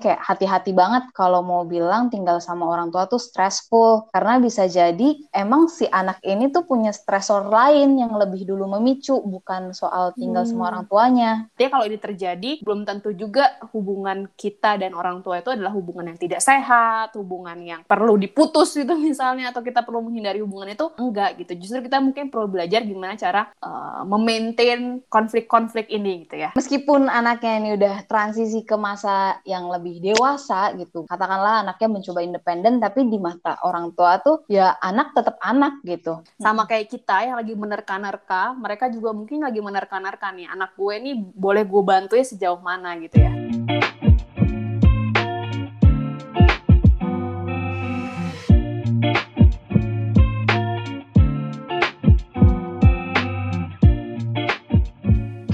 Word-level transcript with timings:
kayak 0.00 0.20
hati-hati 0.24 0.72
banget 0.72 1.12
kalau 1.12 1.44
mau 1.44 1.62
bilang 1.68 2.08
tinggal 2.08 2.40
sama 2.40 2.66
orang 2.66 2.88
tua 2.88 3.06
tuh 3.06 3.20
stressful 3.20 4.08
karena 4.10 4.40
bisa 4.40 4.64
jadi 4.66 5.20
emang 5.36 5.68
si 5.68 5.84
anak 5.86 6.18
ini 6.24 6.48
tuh 6.48 6.64
punya 6.64 6.90
stresor 6.90 7.46
lain 7.46 8.00
yang 8.00 8.16
lebih 8.16 8.48
dulu 8.48 8.66
memicu 8.78 9.20
bukan 9.20 9.76
soal 9.76 10.16
tinggal 10.16 10.42
hmm. 10.42 10.50
sama 10.50 10.62
orang 10.72 10.84
tuanya. 10.88 11.30
Jadi 11.54 11.68
kalau 11.68 11.84
ini 11.84 11.98
terjadi 12.00 12.50
belum 12.64 12.88
tentu 12.88 13.12
juga 13.12 13.60
hubungan 13.74 14.30
kita 14.34 14.80
dan 14.80 14.96
orang 14.96 15.20
tua 15.20 15.44
itu 15.44 15.52
adalah 15.52 15.74
hubungan 15.74 16.14
yang 16.14 16.18
tidak 16.18 16.40
sehat, 16.40 17.12
hubungan 17.18 17.58
yang 17.60 17.80
perlu 17.84 18.16
diputus 18.16 18.72
gitu 18.72 18.96
misalnya 18.96 19.52
atau 19.52 19.60
kita 19.60 19.82
perlu 19.82 20.06
menghindari 20.06 20.40
hubungan 20.40 20.72
itu 20.72 20.86
enggak 20.96 21.36
gitu. 21.42 21.52
Justru 21.58 21.90
kita 21.90 21.98
mungkin 21.98 22.32
perlu 22.32 22.48
belajar 22.48 22.80
gimana 22.86 23.18
cara 23.18 23.50
uh, 23.60 24.06
memaintain 24.06 25.02
konflik-konflik 25.10 25.90
ini 25.90 26.24
gitu 26.24 26.38
ya. 26.38 26.50
Meskipun 26.54 27.10
anaknya 27.10 27.52
ini 27.58 27.70
udah 27.76 28.06
transisi 28.06 28.62
ke 28.62 28.78
masa 28.78 29.42
yang 29.42 29.66
lebih 29.66 29.89
dewasa 29.98 30.70
gitu. 30.78 31.02
Katakanlah 31.10 31.66
anaknya 31.66 31.88
mencoba 31.90 32.22
independen 32.22 32.78
tapi 32.78 33.10
di 33.10 33.18
mata 33.18 33.58
orang 33.66 33.90
tua 33.98 34.22
tuh 34.22 34.46
ya 34.46 34.78
anak 34.78 35.10
tetap 35.18 35.42
anak 35.42 35.82
gitu. 35.82 36.22
Sama 36.38 36.70
kayak 36.70 36.86
kita 36.86 37.26
yang 37.26 37.36
lagi 37.42 37.58
menerka-nerka, 37.58 38.54
mereka 38.54 38.86
juga 38.86 39.10
mungkin 39.10 39.42
lagi 39.42 39.58
menerka-nerka 39.58 40.30
nih 40.30 40.46
anak 40.46 40.78
gue 40.78 40.94
nih 41.02 41.14
boleh 41.34 41.66
gue 41.66 41.82
bantu 41.82 42.14
ya 42.14 42.22
sejauh 42.22 42.62
mana 42.62 42.94
gitu 43.02 43.18
ya. 43.18 43.32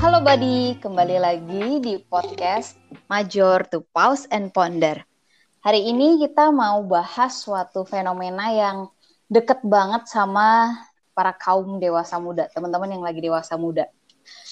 Halo 0.06 0.22
Buddy, 0.22 0.78
kembali 0.78 1.16
lagi 1.18 1.82
di 1.82 1.98
podcast 1.98 2.85
Major 3.06 3.62
to 3.70 3.87
Pause 3.95 4.27
and 4.34 4.51
Ponder. 4.51 5.02
Hari 5.62 5.83
ini 5.83 6.23
kita 6.23 6.51
mau 6.55 6.83
bahas 6.87 7.42
suatu 7.42 7.83
fenomena 7.83 8.50
yang 8.55 8.91
deket 9.27 9.62
banget 9.67 10.06
sama 10.06 10.78
para 11.11 11.34
kaum 11.34 11.83
dewasa 11.83 12.19
muda, 12.22 12.47
teman-teman 12.55 12.92
yang 12.92 13.03
lagi 13.03 13.19
dewasa 13.19 13.58
muda. 13.58 13.91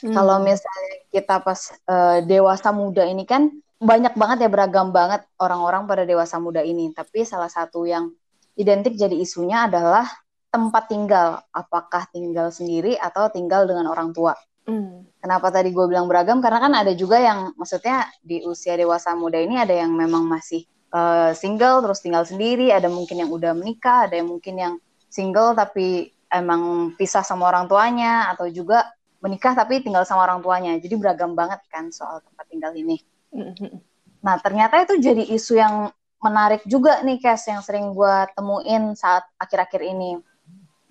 Hmm. 0.03 0.15
Kalau 0.15 0.43
misalnya 0.43 0.95
kita 1.11 1.43
pas 1.43 1.61
uh, 1.87 2.19
dewasa 2.23 2.70
muda 2.70 3.06
ini 3.06 3.27
kan 3.27 3.51
banyak 3.78 4.15
banget 4.17 4.47
ya 4.47 4.51
beragam 4.51 4.95
banget 4.95 5.27
orang-orang 5.39 5.87
pada 5.87 6.03
dewasa 6.06 6.39
muda 6.39 6.62
ini. 6.62 6.95
Tapi 6.95 7.27
salah 7.27 7.50
satu 7.50 7.84
yang 7.87 8.11
identik 8.55 8.95
jadi 8.95 9.15
isunya 9.19 9.67
adalah 9.67 10.06
tempat 10.50 10.87
tinggal. 10.87 11.43
Apakah 11.50 12.06
tinggal 12.15 12.55
sendiri 12.55 12.95
atau 12.98 13.28
tinggal 13.31 13.67
dengan 13.67 13.91
orang 13.91 14.15
tua? 14.15 14.34
Hmm. 14.65 15.05
Kenapa 15.25 15.48
tadi 15.48 15.72
gue 15.72 15.89
bilang 15.89 16.05
beragam? 16.05 16.44
Karena 16.44 16.61
kan 16.61 16.72
ada 16.77 16.92
juga 16.92 17.17
yang 17.17 17.56
maksudnya 17.56 18.12
di 18.20 18.44
usia 18.44 18.77
dewasa 18.77 19.17
muda 19.17 19.41
ini 19.41 19.56
ada 19.56 19.72
yang 19.72 19.97
memang 19.97 20.28
masih 20.28 20.69
uh, 20.92 21.33
single 21.33 21.81
terus 21.81 22.05
tinggal 22.05 22.28
sendiri, 22.28 22.69
ada 22.69 22.92
mungkin 22.92 23.25
yang 23.25 23.33
udah 23.33 23.56
menikah, 23.56 24.05
ada 24.05 24.20
yang 24.20 24.28
mungkin 24.28 24.61
yang 24.61 24.75
single 25.08 25.56
tapi 25.56 26.12
emang 26.28 26.92
pisah 27.00 27.25
sama 27.25 27.48
orang 27.48 27.64
tuanya 27.64 28.36
atau 28.36 28.53
juga 28.53 28.84
menikah 29.25 29.56
tapi 29.56 29.81
tinggal 29.81 30.05
sama 30.05 30.28
orang 30.28 30.44
tuanya. 30.44 30.77
Jadi 30.77 30.92
beragam 31.00 31.33
banget 31.33 31.64
kan 31.72 31.88
soal 31.88 32.20
tempat 32.20 32.44
tinggal 32.53 32.77
ini. 32.77 33.00
Hmm. 33.33 33.81
Nah 34.20 34.36
ternyata 34.44 34.84
itu 34.84 35.00
jadi 35.00 35.25
isu 35.25 35.56
yang 35.56 35.88
menarik 36.20 36.61
juga 36.69 37.00
nih 37.00 37.16
Kes 37.16 37.48
yang 37.48 37.64
sering 37.64 37.97
gue 37.97 38.14
temuin 38.36 38.92
saat 38.92 39.25
akhir-akhir 39.41 39.88
ini. 39.88 40.20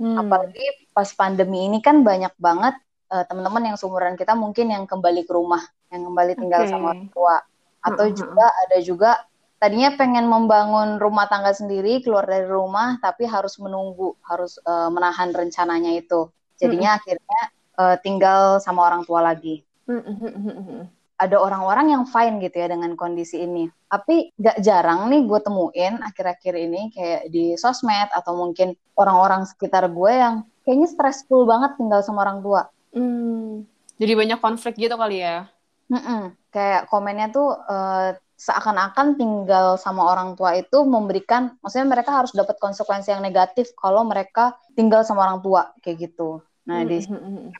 Hmm. 0.01 0.25
Apalagi 0.25 0.89
pas 0.89 1.13
pandemi 1.13 1.69
ini 1.69 1.85
kan 1.85 2.01
banyak 2.01 2.33
banget 2.41 2.81
uh, 3.09 3.23
teman-teman 3.27 3.73
yang 3.73 3.77
seumuran 3.79 4.15
kita 4.15 4.37
mungkin 4.37 4.71
yang 4.71 4.83
kembali 4.87 5.27
ke 5.27 5.31
rumah, 5.33 5.63
yang 5.91 6.07
kembali 6.07 6.33
tinggal 6.37 6.61
okay. 6.63 6.71
sama 6.71 6.85
orang 6.95 7.09
tua, 7.11 7.35
atau 7.83 8.05
uh 8.07 8.09
-huh. 8.09 8.17
juga 8.17 8.45
ada 8.47 8.77
juga 8.79 9.11
tadinya 9.59 9.95
pengen 9.95 10.27
membangun 10.27 10.99
rumah 10.99 11.27
tangga 11.31 11.55
sendiri 11.55 12.03
keluar 12.03 12.27
dari 12.27 12.47
rumah, 12.47 12.99
tapi 12.99 13.23
harus 13.27 13.55
menunggu, 13.59 14.15
harus 14.27 14.59
uh, 14.67 14.91
menahan 14.91 15.31
rencananya 15.31 15.95
itu. 15.95 16.27
Jadinya 16.59 16.95
uh 16.95 16.95
-huh. 16.95 17.01
akhirnya 17.03 17.41
uh, 17.79 17.95
tinggal 17.99 18.59
sama 18.59 18.87
orang 18.87 19.03
tua 19.07 19.23
lagi. 19.23 19.63
Uh 19.87 19.99
-huh. 19.99 20.83
Ada 21.19 21.39
orang-orang 21.39 21.95
yang 21.95 22.03
fine 22.03 22.41
gitu 22.43 22.59
ya 22.59 22.67
dengan 22.67 22.99
kondisi 22.99 23.39
ini. 23.39 23.69
Tapi 23.87 24.33
gak 24.35 24.59
jarang 24.65 25.07
nih 25.07 25.23
gue 25.23 25.39
temuin 25.39 26.01
akhir-akhir 26.01 26.53
ini 26.57 26.89
kayak 26.91 27.31
di 27.31 27.53
sosmed 27.55 28.09
atau 28.11 28.33
mungkin 28.35 28.75
orang-orang 28.97 29.47
sekitar 29.47 29.87
gue 29.87 30.11
yang 30.11 30.43
kayaknya 30.65 30.87
stressful 30.89 31.45
banget 31.45 31.77
tinggal 31.77 32.01
sama 32.01 32.25
orang 32.27 32.41
tua 32.41 32.72
Hmm, 32.93 33.65
jadi 33.97 34.13
banyak 34.13 34.39
konflik 34.39 34.77
gitu 34.77 34.93
kali 34.93 35.25
ya? 35.25 35.49
Mm-mm. 35.89 36.33
Kayak 36.53 36.87
komennya 36.87 37.33
tuh 37.33 37.53
uh, 37.53 38.13
seakan-akan 38.37 39.15
tinggal 39.15 39.79
sama 39.79 40.03
orang 40.03 40.35
tua 40.35 40.57
itu 40.57 40.83
memberikan, 40.83 41.55
maksudnya 41.63 41.87
mereka 41.87 42.11
harus 42.11 42.35
dapat 42.35 42.59
konsekuensi 42.59 43.13
yang 43.13 43.23
negatif 43.23 43.71
kalau 43.77 44.03
mereka 44.03 44.57
tinggal 44.75 45.05
sama 45.07 45.25
orang 45.25 45.39
tua 45.39 45.71
kayak 45.79 46.11
gitu. 46.11 46.43
Nah 46.63 46.83
di 46.87 47.03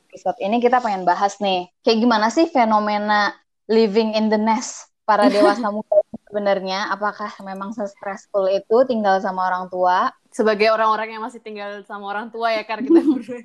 episode 0.09 0.39
ini 0.39 0.63
kita 0.63 0.79
pengen 0.79 1.03
bahas 1.03 1.39
nih, 1.39 1.71
kayak 1.83 1.99
gimana 2.03 2.27
sih 2.31 2.47
fenomena 2.51 3.35
living 3.71 4.15
in 4.15 4.27
the 4.27 4.39
nest 4.39 4.91
para 5.03 5.27
dewasa 5.31 5.71
muda 5.75 5.99
sebenarnya? 6.27 6.91
Apakah 6.91 7.31
memang 7.43 7.71
se-stressful 7.71 8.51
itu 8.51 8.77
tinggal 8.87 9.19
sama 9.23 9.47
orang 9.47 9.71
tua? 9.71 10.11
Sebagai 10.33 10.73
orang-orang 10.73 11.15
yang 11.15 11.23
masih 11.23 11.39
tinggal 11.39 11.85
sama 11.85 12.09
orang 12.09 12.27
tua 12.33 12.51
ya, 12.51 12.63
karena 12.65 12.83
kita 12.89 13.01
berdua 13.07 13.39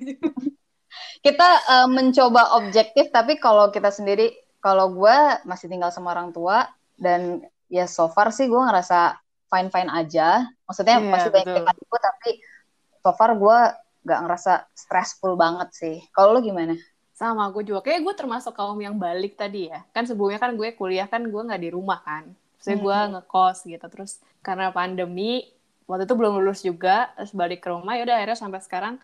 kita 1.21 1.49
uh, 1.67 1.87
mencoba 1.89 2.57
objektif 2.59 3.09
tapi 3.13 3.37
kalau 3.37 3.69
kita 3.69 3.89
sendiri 3.93 4.33
kalau 4.59 4.91
gue 4.91 5.17
masih 5.47 5.71
tinggal 5.71 5.89
sama 5.89 6.11
orang 6.11 6.35
tua 6.35 6.67
dan 6.99 7.43
ya 7.71 7.87
so 7.87 8.11
far 8.11 8.33
sih 8.35 8.51
gue 8.51 8.59
ngerasa 8.59 9.15
fine 9.49 9.69
fine 9.73 9.89
aja. 9.89 10.45
Maksudnya 10.69 11.01
yeah, 11.01 11.09
masih 11.09 11.29
banyak 11.33 11.53
tingkatku 11.63 11.97
tapi 11.97 12.29
so 13.01 13.11
far 13.17 13.33
gue 13.35 13.59
gak 14.05 14.19
ngerasa 14.25 14.69
stressful 14.77 15.35
banget 15.39 15.69
sih. 15.73 15.97
Kalau 16.13 16.37
lo 16.37 16.39
gimana? 16.39 16.77
Sama 17.15 17.47
gue 17.51 17.67
juga. 17.67 17.83
Kayak 17.83 18.05
gue 18.05 18.13
termasuk 18.15 18.53
kaum 18.55 18.79
yang 18.79 18.95
balik 18.95 19.35
tadi 19.35 19.67
ya. 19.67 19.83
Kan 19.91 20.07
sebelumnya 20.07 20.39
kan 20.39 20.55
gue 20.55 20.71
kuliah 20.77 21.07
kan 21.09 21.25
gue 21.25 21.41
nggak 21.41 21.61
di 21.61 21.69
rumah 21.73 21.99
kan. 22.05 22.31
Saya 22.59 22.79
hmm. 22.79 22.83
gue 22.85 22.97
ngekos 23.17 23.57
gitu. 23.67 23.85
Terus 23.91 24.23
karena 24.39 24.71
pandemi 24.71 25.43
waktu 25.89 26.05
itu 26.05 26.15
belum 26.15 26.37
lulus 26.39 26.61
juga 26.61 27.09
terus 27.17 27.33
balik 27.33 27.65
ke 27.65 27.73
rumah 27.73 27.97
ya 27.97 28.05
udah 28.05 28.15
akhirnya 28.21 28.37
sampai 28.37 28.61
sekarang 28.61 28.95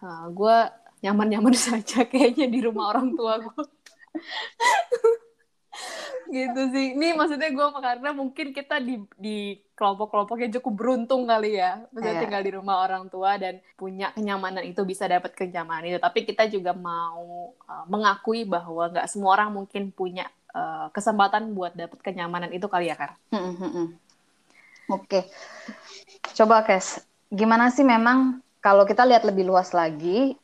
uh, 0.00 0.26
gue 0.32 0.56
nyaman-nyaman 1.00 1.56
saja 1.68 2.04
kayaknya 2.04 2.46
di 2.48 2.60
rumah 2.64 2.92
orang 2.92 3.16
tua 3.16 3.40
gue 3.40 3.64
gitu 6.30 6.62
sih 6.70 6.94
ini 6.94 7.10
maksudnya 7.18 7.50
gue 7.50 7.66
karena 7.82 8.10
mungkin 8.14 8.54
kita 8.54 8.78
di 8.78 9.02
di 9.18 9.58
kelompok-kelompoknya 9.74 10.62
cukup 10.62 10.72
beruntung 10.78 11.26
kali 11.26 11.58
ya 11.58 11.82
maksudnya 11.90 12.14
yeah. 12.14 12.22
tinggal 12.22 12.42
di 12.46 12.52
rumah 12.54 12.86
orang 12.86 13.10
tua 13.10 13.34
dan 13.34 13.58
punya 13.74 14.14
kenyamanan 14.14 14.62
itu 14.62 14.86
bisa 14.86 15.10
dapat 15.10 15.34
kenyamanan 15.34 15.90
itu 15.90 15.98
tapi 15.98 16.22
kita 16.22 16.46
juga 16.46 16.70
mau 16.70 17.50
uh, 17.66 17.84
mengakui 17.90 18.46
bahwa 18.46 18.94
nggak 18.94 19.10
semua 19.10 19.34
orang 19.34 19.50
mungkin 19.50 19.90
punya 19.90 20.30
uh, 20.54 20.86
kesempatan 20.94 21.50
buat 21.50 21.74
dapat 21.74 21.98
kenyamanan 21.98 22.54
itu 22.54 22.70
kali 22.70 22.94
ya 22.94 22.94
kar 22.94 23.18
hmm, 23.34 23.42
hmm, 23.58 23.58
hmm. 23.58 23.86
oke 24.94 25.06
okay. 25.10 25.22
coba 26.38 26.62
Kes 26.62 27.02
gimana 27.26 27.74
sih 27.74 27.82
memang 27.82 28.38
kalau 28.62 28.86
kita 28.86 29.02
lihat 29.02 29.26
lebih 29.26 29.50
luas 29.50 29.74
lagi 29.74 30.38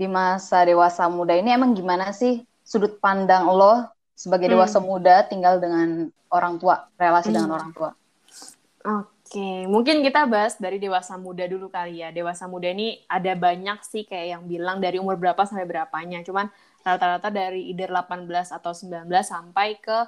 di 0.00 0.08
masa 0.08 0.64
dewasa 0.64 1.04
muda 1.12 1.36
ini 1.36 1.52
emang 1.52 1.76
gimana 1.76 2.08
sih 2.16 2.40
sudut 2.64 2.96
pandang 2.96 3.44
lo 3.44 3.84
sebagai 4.16 4.48
hmm. 4.48 4.54
dewasa 4.56 4.78
muda 4.80 5.28
tinggal 5.28 5.60
dengan 5.60 6.08
orang 6.32 6.56
tua, 6.56 6.88
relasi 6.96 7.28
hmm. 7.28 7.36
dengan 7.36 7.52
orang 7.60 7.70
tua? 7.76 7.90
Oke, 8.80 9.68
mungkin 9.68 10.00
kita 10.00 10.24
bahas 10.24 10.56
dari 10.56 10.80
dewasa 10.80 11.20
muda 11.20 11.44
dulu 11.44 11.68
kali 11.68 12.00
ya. 12.00 12.08
Dewasa 12.08 12.48
muda 12.48 12.72
ini 12.72 13.04
ada 13.04 13.36
banyak 13.36 13.84
sih 13.84 14.08
kayak 14.08 14.40
yang 14.40 14.42
bilang 14.48 14.80
dari 14.80 14.96
umur 14.96 15.20
berapa 15.20 15.44
sampai 15.44 15.68
berapanya. 15.68 16.24
Cuman 16.24 16.48
rata-rata 16.80 17.28
dari 17.28 17.68
either 17.68 17.92
18 17.92 18.24
atau 18.56 18.72
19 18.72 19.04
sampai 19.20 19.76
ke 19.76 19.98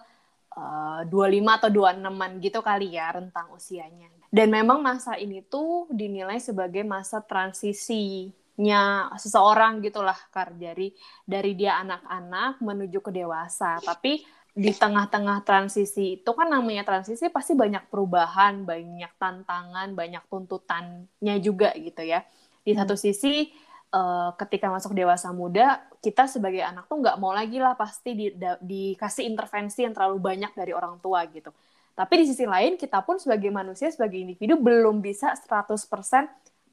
uh, 0.57 1.05
25 1.05 1.59
atau 1.61 1.69
26-an 1.69 2.31
gitu 2.41 2.61
kali 2.65 2.97
ya 2.97 3.13
rentang 3.13 3.53
usianya. 3.53 4.09
Dan 4.33 4.49
memang 4.49 4.81
masa 4.81 5.21
ini 5.21 5.45
tuh 5.45 5.85
dinilai 5.93 6.41
sebagai 6.41 6.81
masa 6.81 7.21
transisi 7.21 8.33
nya 8.63 9.11
seseorang 9.19 9.83
gitulah 9.83 10.17
kar. 10.31 10.55
Dari 10.55 10.95
dari 11.27 11.53
dia 11.59 11.83
anak-anak 11.83 12.63
menuju 12.63 13.03
ke 13.03 13.11
dewasa. 13.11 13.83
Tapi 13.83 14.23
di 14.53 14.69
tengah-tengah 14.71 15.43
transisi 15.49 16.21
itu 16.21 16.31
kan 16.37 16.45
namanya 16.47 16.85
transisi 16.85 17.33
pasti 17.33 17.57
banyak 17.57 17.89
perubahan 17.89 18.69
banyak 18.69 19.17
tantangan 19.17 19.97
banyak 19.97 20.23
tuntutannya 20.31 21.35
juga 21.43 21.75
gitu 21.75 22.07
ya. 22.07 22.23
Di 22.63 22.77
hmm. 22.77 22.79
satu 22.79 22.95
sisi 22.95 23.51
uh, 23.97 24.31
ketika 24.37 24.69
masuk 24.69 24.93
dewasa 24.93 25.33
muda 25.33 25.81
kita 26.05 26.29
sebagai 26.29 26.61
anak 26.61 26.85
tuh 26.85 27.01
nggak 27.01 27.17
mau 27.17 27.33
lagi 27.33 27.57
lah 27.63 27.79
pasti 27.79 28.13
di, 28.13 28.27
da, 28.35 28.61
dikasih 28.61 29.25
intervensi 29.25 29.87
yang 29.87 29.97
terlalu 29.97 30.19
banyak 30.21 30.53
dari 30.53 30.73
orang 30.77 31.01
tua 31.01 31.25
gitu. 31.33 31.49
Tapi 31.93 32.25
di 32.25 32.27
sisi 32.29 32.49
lain 32.49 32.81
kita 32.81 33.05
pun 33.05 33.21
sebagai 33.21 33.53
manusia 33.53 33.93
sebagai 33.93 34.17
individu 34.17 34.57
belum 34.57 35.05
bisa 35.05 35.37
100% 35.37 35.77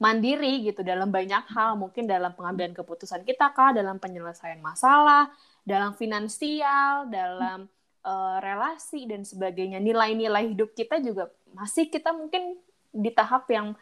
mandiri 0.00 0.64
gitu 0.64 0.80
dalam 0.80 1.12
banyak 1.12 1.44
hal, 1.52 1.76
mungkin 1.76 2.08
dalam 2.08 2.32
pengambilan 2.32 2.72
keputusan 2.72 3.20
kita 3.22 3.52
kah, 3.52 3.76
dalam 3.76 4.00
penyelesaian 4.00 4.58
masalah, 4.64 5.28
dalam 5.60 5.92
finansial, 5.92 7.04
dalam 7.12 7.68
uh, 8.02 8.36
relasi 8.40 9.04
dan 9.04 9.28
sebagainya. 9.28 9.76
Nilai-nilai 9.76 10.56
hidup 10.56 10.72
kita 10.72 11.04
juga 11.04 11.28
masih 11.52 11.92
kita 11.92 12.16
mungkin 12.16 12.56
di 12.90 13.12
tahap 13.12 13.44
yang 13.52 13.76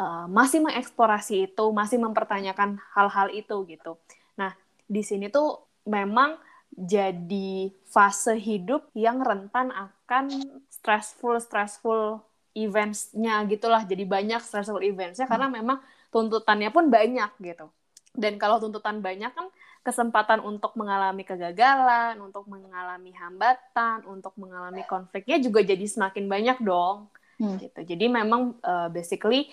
uh, 0.00 0.24
masih 0.26 0.64
mengeksplorasi 0.64 1.52
itu 1.52 1.64
masih 1.70 2.00
mempertanyakan 2.00 2.80
hal-hal 2.96 3.28
itu 3.36 3.56
gitu. 3.68 4.00
Nah 4.40 4.56
di 4.88 5.04
sini 5.04 5.28
tuh 5.28 5.68
memang 5.84 6.40
jadi 6.72 7.72
fase 7.88 8.36
hidup 8.40 8.88
yang 8.96 9.20
rentan 9.20 9.72
akan 9.72 10.30
stressful 10.68 11.36
stressful 11.40 12.24
eventsnya 12.64 13.44
gitulah 13.46 13.82
jadi 13.86 14.02
banyak 14.08 14.40
stressful 14.42 14.82
eventsnya 14.82 15.26
hmm. 15.28 15.32
karena 15.32 15.48
memang 15.52 15.78
tuntutannya 16.10 16.70
pun 16.72 16.90
banyak 16.90 17.30
gitu 17.42 17.70
dan 18.18 18.34
kalau 18.40 18.58
tuntutan 18.58 18.98
banyak 18.98 19.30
kan 19.30 19.46
kesempatan 19.86 20.42
untuk 20.42 20.74
mengalami 20.74 21.22
kegagalan, 21.24 22.18
untuk 22.20 22.44
mengalami 22.44 23.14
hambatan, 23.14 24.04
untuk 24.04 24.34
mengalami 24.36 24.84
konfliknya 24.84 25.38
juga 25.40 25.64
jadi 25.64 25.86
semakin 25.86 26.28
banyak 26.28 26.58
dong. 26.60 27.08
Hmm. 27.38 27.56
Gitu. 27.56 27.80
Jadi 27.94 28.04
memang 28.10 28.58
uh, 28.60 28.90
basically 28.90 29.48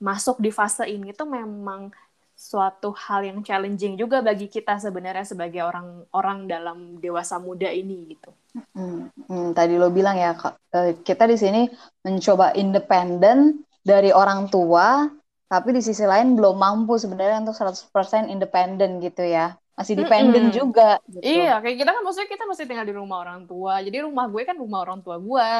masuk 0.00 0.40
di 0.42 0.48
fase 0.48 0.88
ini 0.88 1.12
tuh 1.12 1.28
memang 1.28 1.92
suatu 2.38 2.94
hal 2.94 3.26
yang 3.26 3.42
challenging 3.42 3.98
juga 3.98 4.22
bagi 4.22 4.46
kita 4.46 4.78
sebenarnya 4.78 5.26
sebagai 5.26 5.66
orang-orang 5.66 6.46
dalam 6.46 6.78
dewasa 7.02 7.42
muda 7.42 7.66
ini 7.66 8.14
gitu. 8.14 8.30
Hmm, 8.78 9.10
hmm, 9.26 9.58
tadi 9.58 9.74
lo 9.74 9.90
bilang 9.90 10.14
ya 10.14 10.38
eh, 10.78 11.02
kita 11.02 11.26
di 11.26 11.34
sini 11.34 11.66
mencoba 12.06 12.54
independen 12.54 13.66
dari 13.82 14.14
orang 14.14 14.46
tua, 14.46 15.10
tapi 15.50 15.74
di 15.74 15.82
sisi 15.82 16.06
lain 16.06 16.38
belum 16.38 16.54
mampu 16.54 16.94
sebenarnya 16.94 17.42
untuk 17.42 17.58
100% 17.58 18.30
independen 18.30 19.02
gitu 19.02 19.26
ya 19.26 19.58
masih 19.78 19.94
dependen 19.94 20.42
mm 20.42 20.50
-hmm. 20.50 20.58
juga 20.58 20.90
gitu. 21.06 21.22
iya 21.22 21.62
kayak 21.62 21.76
kita 21.78 21.90
kan 21.94 22.02
maksudnya 22.02 22.30
kita 22.34 22.44
masih 22.50 22.64
tinggal 22.66 22.86
di 22.90 22.94
rumah 22.98 23.18
orang 23.22 23.46
tua 23.46 23.78
jadi 23.78 24.02
rumah 24.02 24.26
gue 24.26 24.42
kan 24.42 24.56
rumah 24.58 24.82
orang 24.82 25.00
tua 25.06 25.16
gue 25.22 25.50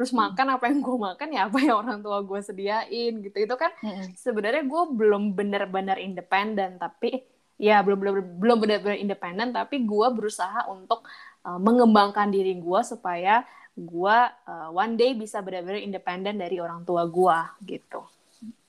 terus 0.00 0.10
mm. 0.10 0.16
makan 0.16 0.46
apa 0.56 0.64
yang 0.72 0.80
gue 0.80 0.96
makan 0.96 1.28
ya 1.28 1.40
apa 1.44 1.58
yang 1.60 1.76
orang 1.76 1.98
tua 2.00 2.18
gue 2.24 2.40
sediain 2.40 3.12
gitu 3.20 3.36
itu 3.36 3.54
kan 3.60 3.68
mm 3.84 3.92
-hmm. 3.92 4.06
sebenarnya 4.16 4.64
gue 4.64 4.82
belum 4.96 5.36
benar-benar 5.36 6.00
independen 6.00 6.80
tapi 6.80 7.20
ya 7.60 7.84
belum 7.84 7.98
belum 8.00 8.14
belum 8.40 8.56
benar-benar 8.64 8.96
independen 8.96 9.48
tapi 9.52 9.84
gue 9.84 10.06
berusaha 10.12 10.68
untuk 10.72 11.04
uh, 11.44 11.60
mengembangkan 11.60 12.32
diri 12.32 12.56
gue 12.56 12.80
supaya 12.84 13.44
gue 13.76 14.18
uh, 14.48 14.68
one 14.72 14.96
day 14.96 15.12
bisa 15.12 15.44
benar-benar 15.44 15.84
independen 15.84 16.40
dari 16.40 16.56
orang 16.56 16.80
tua 16.88 17.04
gue 17.04 17.38
gitu 17.76 18.00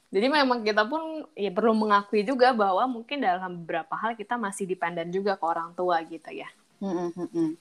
jadi 0.08 0.28
memang 0.32 0.64
kita 0.64 0.88
pun 0.88 1.28
ya 1.36 1.52
perlu 1.52 1.76
mengakui 1.76 2.24
juga 2.24 2.56
bahwa 2.56 2.88
mungkin 2.88 3.20
dalam 3.20 3.64
beberapa 3.64 3.92
hal 4.00 4.16
kita 4.16 4.40
masih 4.40 4.64
dependen 4.64 5.12
juga 5.12 5.36
ke 5.36 5.44
orang 5.44 5.76
tua 5.76 6.00
gitu 6.08 6.32
ya. 6.32 6.48
Hmm, 6.80 7.12
hmm, 7.12 7.28
hmm. 7.28 7.52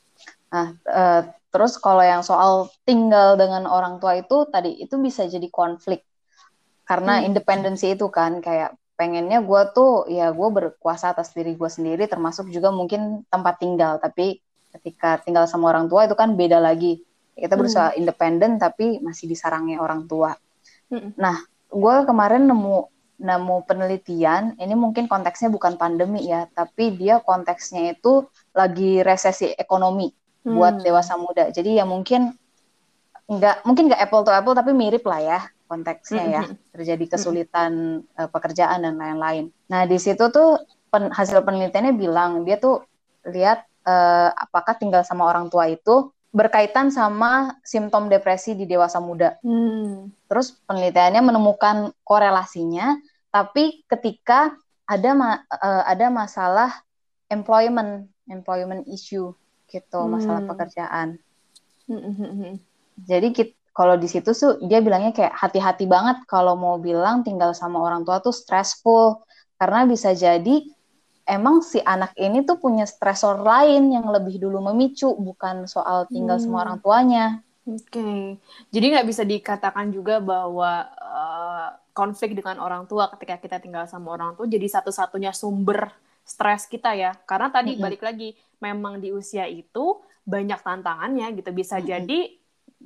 Nah, 0.55 0.67
uh, 0.87 1.23
terus 1.51 1.75
kalau 1.81 2.07
yang 2.07 2.23
soal 2.23 2.71
tinggal 2.87 3.35
dengan 3.35 3.67
orang 3.67 3.99
tua 3.99 4.15
itu 4.15 4.47
tadi 4.47 4.79
itu 4.79 4.95
bisa 5.03 5.27
jadi 5.27 5.49
konflik 5.51 6.07
karena 6.87 7.19
hmm. 7.19 7.35
independensi 7.35 7.99
itu 7.99 8.07
kan 8.15 8.39
kayak 8.39 8.79
pengennya 8.95 9.43
gue 9.43 9.63
tuh 9.75 10.07
ya 10.09 10.31
gue 10.31 10.49
berkuasa 10.49 11.13
atas 11.13 11.35
diri 11.35 11.59
gue 11.59 11.69
sendiri 11.69 12.07
termasuk 12.09 12.49
juga 12.49 12.73
mungkin 12.73 13.27
tempat 13.29 13.61
tinggal 13.61 13.99
tapi 14.01 14.41
ketika 14.73 15.21
tinggal 15.21 15.45
sama 15.51 15.75
orang 15.75 15.91
tua 15.91 16.07
itu 16.07 16.17
kan 16.17 16.33
beda 16.39 16.63
lagi 16.63 17.03
kita 17.37 17.59
berusaha 17.59 17.93
hmm. 17.93 18.01
independen 18.01 18.57
tapi 18.57 19.03
masih 19.05 19.29
disarangnya 19.29 19.83
orang 19.83 20.09
tua. 20.09 20.33
Hmm. 20.89 21.13
Nah 21.19 21.37
gue 21.71 21.97
kemarin 22.07 22.47
nemu 22.47 22.89
nemu 23.17 23.57
penelitian 23.65 24.61
ini 24.61 24.77
mungkin 24.77 25.09
konteksnya 25.09 25.49
bukan 25.49 25.81
pandemi 25.81 26.29
ya 26.29 26.45
tapi 26.53 26.93
dia 26.93 27.25
konteksnya 27.25 27.97
itu 27.97 28.29
lagi 28.53 29.01
resesi 29.01 29.57
ekonomi 29.57 30.13
hmm. 30.13 30.53
buat 30.53 30.75
dewasa 30.85 31.17
muda 31.17 31.49
jadi 31.49 31.81
ya 31.81 31.85
mungkin 31.89 32.37
nggak 33.27 33.65
mungkin 33.65 33.89
nggak 33.89 34.03
apple 34.05 34.23
to 34.23 34.31
apple 34.31 34.55
tapi 34.55 34.77
mirip 34.77 35.03
lah 35.09 35.21
ya 35.25 35.41
konteksnya 35.67 36.25
ya 36.29 36.43
hmm. 36.45 36.77
terjadi 36.77 37.05
kesulitan 37.17 38.05
hmm. 38.05 38.21
uh, 38.21 38.29
pekerjaan 38.29 38.85
dan 38.85 39.01
lain-lain 39.01 39.49
nah 39.67 39.89
di 39.89 39.97
situ 39.97 40.29
tuh 40.29 40.61
pen, 40.93 41.09
hasil 41.09 41.41
penelitiannya 41.41 41.97
bilang 41.97 42.45
dia 42.45 42.61
tuh 42.61 42.85
lihat 43.27 43.65
uh, 43.89 44.31
apakah 44.37 44.77
tinggal 44.77 45.03
sama 45.03 45.25
orang 45.25 45.49
tua 45.49 45.73
itu 45.73 46.13
berkaitan 46.37 46.93
sama 46.93 47.57
simptom 47.65 48.13
depresi 48.13 48.53
di 48.53 48.69
dewasa 48.69 49.01
muda. 49.01 49.41
Hmm. 49.41 50.13
Terus 50.29 50.53
penelitiannya 50.69 51.25
menemukan 51.25 51.97
korelasinya, 52.05 53.01
tapi 53.33 53.89
ketika 53.89 54.53
ada 54.85 55.11
ma 55.17 55.41
uh, 55.49 55.83
ada 55.89 56.13
masalah 56.13 56.77
employment 57.33 58.13
employment 58.29 58.85
issue 58.85 59.33
gitu, 59.73 60.01
hmm. 60.05 60.13
masalah 60.13 60.45
pekerjaan. 60.45 61.17
Hmm. 61.89 62.05
hmm, 62.05 62.33
hmm. 62.37 62.55
Jadi 63.09 63.29
kita, 63.33 63.57
kalau 63.73 63.97
di 63.97 64.09
situ 64.09 64.37
tuh 64.37 64.61
dia 64.61 64.85
bilangnya 64.85 65.17
kayak 65.17 65.33
hati-hati 65.33 65.89
banget 65.89 66.21
kalau 66.29 66.53
mau 66.53 66.77
bilang 66.77 67.25
tinggal 67.25 67.57
sama 67.57 67.81
orang 67.81 68.05
tua 68.05 68.21
tuh 68.21 68.33
stressful 68.33 69.25
karena 69.57 69.89
bisa 69.89 70.13
jadi 70.13 70.65
emang 71.27 71.61
si 71.61 71.83
anak 71.83 72.15
ini 72.15 72.47
tuh 72.47 72.57
punya 72.63 72.87
stresor 72.87 73.43
lain 73.43 73.91
yang 73.91 74.07
lebih 74.07 74.39
dulu 74.39 74.63
memicu, 74.71 75.11
bukan 75.19 75.67
soal 75.67 76.07
tinggal 76.07 76.39
hmm. 76.39 76.45
sama 76.47 76.57
orang 76.63 76.79
tuanya. 76.81 77.27
Oke, 77.67 77.99
okay. 77.99 78.23
jadi 78.71 78.95
nggak 78.95 79.07
bisa 79.11 79.27
dikatakan 79.27 79.91
juga 79.91 80.23
bahwa 80.23 80.87
uh, 81.03 81.75
konflik 81.91 82.39
dengan 82.39 82.63
orang 82.63 82.87
tua 82.87 83.11
ketika 83.11 83.43
kita 83.43 83.59
tinggal 83.59 83.91
sama 83.91 84.15
orang 84.15 84.39
tua 84.39 84.47
jadi 84.47 84.71
satu-satunya 84.71 85.35
sumber 85.35 85.91
stres 86.23 86.71
kita 86.71 86.95
ya. 86.95 87.19
Karena 87.27 87.51
tadi 87.51 87.75
-hmm. 87.75 87.83
balik 87.83 88.07
lagi, 88.07 88.39
memang 88.63 89.03
di 89.03 89.11
usia 89.11 89.51
itu 89.51 89.99
banyak 90.23 90.63
tantangannya 90.63 91.27
gitu. 91.35 91.51
Bisa 91.51 91.83
-hmm. 91.83 91.87
jadi 91.91 92.19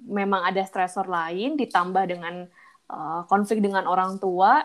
memang 0.09 0.49
ada 0.49 0.65
stresor 0.65 1.13
lain 1.13 1.61
ditambah 1.61 2.05
dengan 2.09 2.49
uh, 2.89 3.29
konflik 3.29 3.61
dengan 3.61 3.85
orang 3.85 4.17
tua 4.17 4.65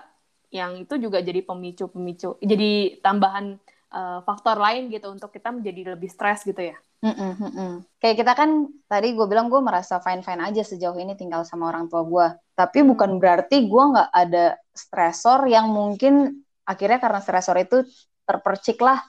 yang 0.55 0.79
itu 0.79 0.95
juga 0.95 1.19
jadi 1.19 1.43
pemicu-pemicu, 1.43 2.39
jadi 2.39 3.03
tambahan 3.03 3.59
uh, 3.91 4.23
faktor 4.23 4.55
lain 4.55 4.87
gitu 4.87 5.11
untuk 5.11 5.35
kita 5.35 5.51
menjadi 5.51 5.99
lebih 5.99 6.07
stres 6.07 6.47
gitu 6.47 6.71
ya. 6.71 6.79
Mm-mm, 7.03 7.31
mm-mm. 7.37 7.71
Kayak 7.99 8.23
kita 8.23 8.33
kan 8.33 8.71
tadi 8.87 9.11
gue 9.13 9.27
bilang 9.27 9.51
gue 9.51 9.59
merasa 9.59 9.99
fine 9.99 10.23
fine 10.23 10.41
aja 10.41 10.63
sejauh 10.63 10.95
ini 10.95 11.13
tinggal 11.19 11.43
sama 11.43 11.69
orang 11.69 11.91
tua 11.91 12.01
gue. 12.07 12.27
Tapi 12.55 12.87
bukan 12.87 13.19
berarti 13.19 13.67
gue 13.67 13.83
nggak 13.91 14.09
ada 14.15 14.55
stresor 14.71 15.45
yang 15.45 15.69
mungkin 15.69 16.41
akhirnya 16.63 16.97
karena 17.03 17.19
stresor 17.19 17.59
itu 17.59 17.83
terpercik 18.25 18.79
lah 18.79 19.03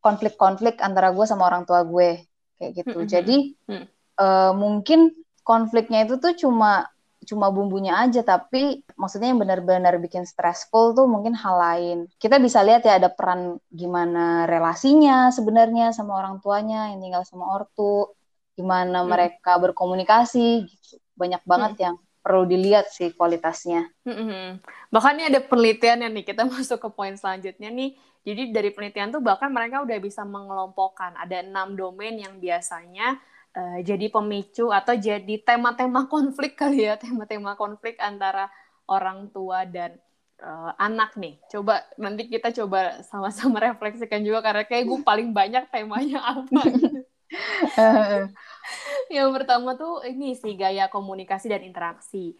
konflik-konflik 0.00 0.80
antara 0.80 1.12
gue 1.12 1.26
sama 1.28 1.50
orang 1.50 1.66
tua 1.66 1.82
gue 1.84 2.24
kayak 2.56 2.72
gitu. 2.78 2.98
Mm-hmm. 3.02 3.10
Jadi 3.10 3.36
mm. 3.68 3.84
uh, 4.22 4.52
mungkin 4.54 5.12
konfliknya 5.42 6.06
itu 6.06 6.22
tuh 6.22 6.32
cuma 6.38 6.88
cuma 7.22 7.48
bumbunya 7.54 7.94
aja 7.98 8.26
tapi 8.26 8.82
maksudnya 8.98 9.30
yang 9.30 9.40
benar-benar 9.40 9.98
bikin 10.02 10.26
stressful 10.26 10.94
tuh 10.94 11.06
mungkin 11.06 11.38
hal 11.38 11.56
lain 11.58 11.98
kita 12.18 12.42
bisa 12.42 12.62
lihat 12.66 12.82
ya 12.82 12.98
ada 12.98 13.10
peran 13.10 13.62
gimana 13.70 14.44
relasinya 14.50 15.30
sebenarnya 15.30 15.94
sama 15.94 16.18
orang 16.18 16.42
tuanya 16.42 16.90
yang 16.90 17.00
tinggal 17.00 17.22
sama 17.22 17.46
ortu 17.58 18.10
gimana 18.58 19.02
hmm. 19.02 19.08
mereka 19.08 19.56
berkomunikasi 19.62 20.66
gitu 20.66 20.98
banyak 21.16 21.42
banget 21.46 21.72
hmm. 21.78 21.84
yang 21.84 21.96
perlu 22.22 22.46
dilihat 22.46 22.86
sih 22.88 23.10
kualitasnya. 23.18 23.90
Hmm. 24.06 24.62
Bahkan 24.94 25.12
ini 25.18 25.24
ada 25.34 25.42
penelitian 25.42 26.06
nih 26.06 26.22
kita 26.22 26.46
masuk 26.52 26.78
ke 26.78 26.88
poin 26.94 27.12
selanjutnya 27.18 27.68
nih. 27.68 27.98
Jadi 28.22 28.54
dari 28.54 28.70
penelitian 28.70 29.10
tuh 29.10 29.18
bahkan 29.18 29.50
mereka 29.50 29.82
udah 29.82 29.98
bisa 29.98 30.22
mengelompokkan 30.22 31.18
ada 31.18 31.42
enam 31.42 31.74
domain 31.74 32.14
yang 32.14 32.38
biasanya 32.38 33.18
uh, 33.56 33.78
jadi 33.84 34.06
pemicu 34.08 34.72
atau 34.72 34.94
jadi 34.96 35.34
tema-tema 35.44 36.08
konflik 36.08 36.56
kali 36.56 36.88
ya, 36.88 36.96
tema-tema 36.96 37.56
konflik 37.56 37.96
antara 38.00 38.48
orang 38.88 39.30
tua 39.30 39.64
dan 39.68 39.96
uh, 40.42 40.72
anak 40.76 41.14
nih. 41.16 41.38
Coba 41.48 41.86
nanti 41.96 42.28
kita 42.28 42.50
coba 42.52 43.00
sama-sama 43.06 43.62
refleksikan 43.72 44.20
juga 44.24 44.42
karena 44.42 44.64
kayak 44.66 44.84
gue 44.88 44.98
paling 45.04 45.30
banyak 45.30 45.64
temanya 45.70 46.20
apa. 46.36 46.60
Gitu. 46.68 47.00
yang 49.16 49.32
pertama 49.32 49.72
tuh 49.72 50.04
ini 50.04 50.36
sih 50.36 50.52
gaya 50.58 50.92
komunikasi 50.92 51.48
dan 51.48 51.64
interaksi. 51.64 52.36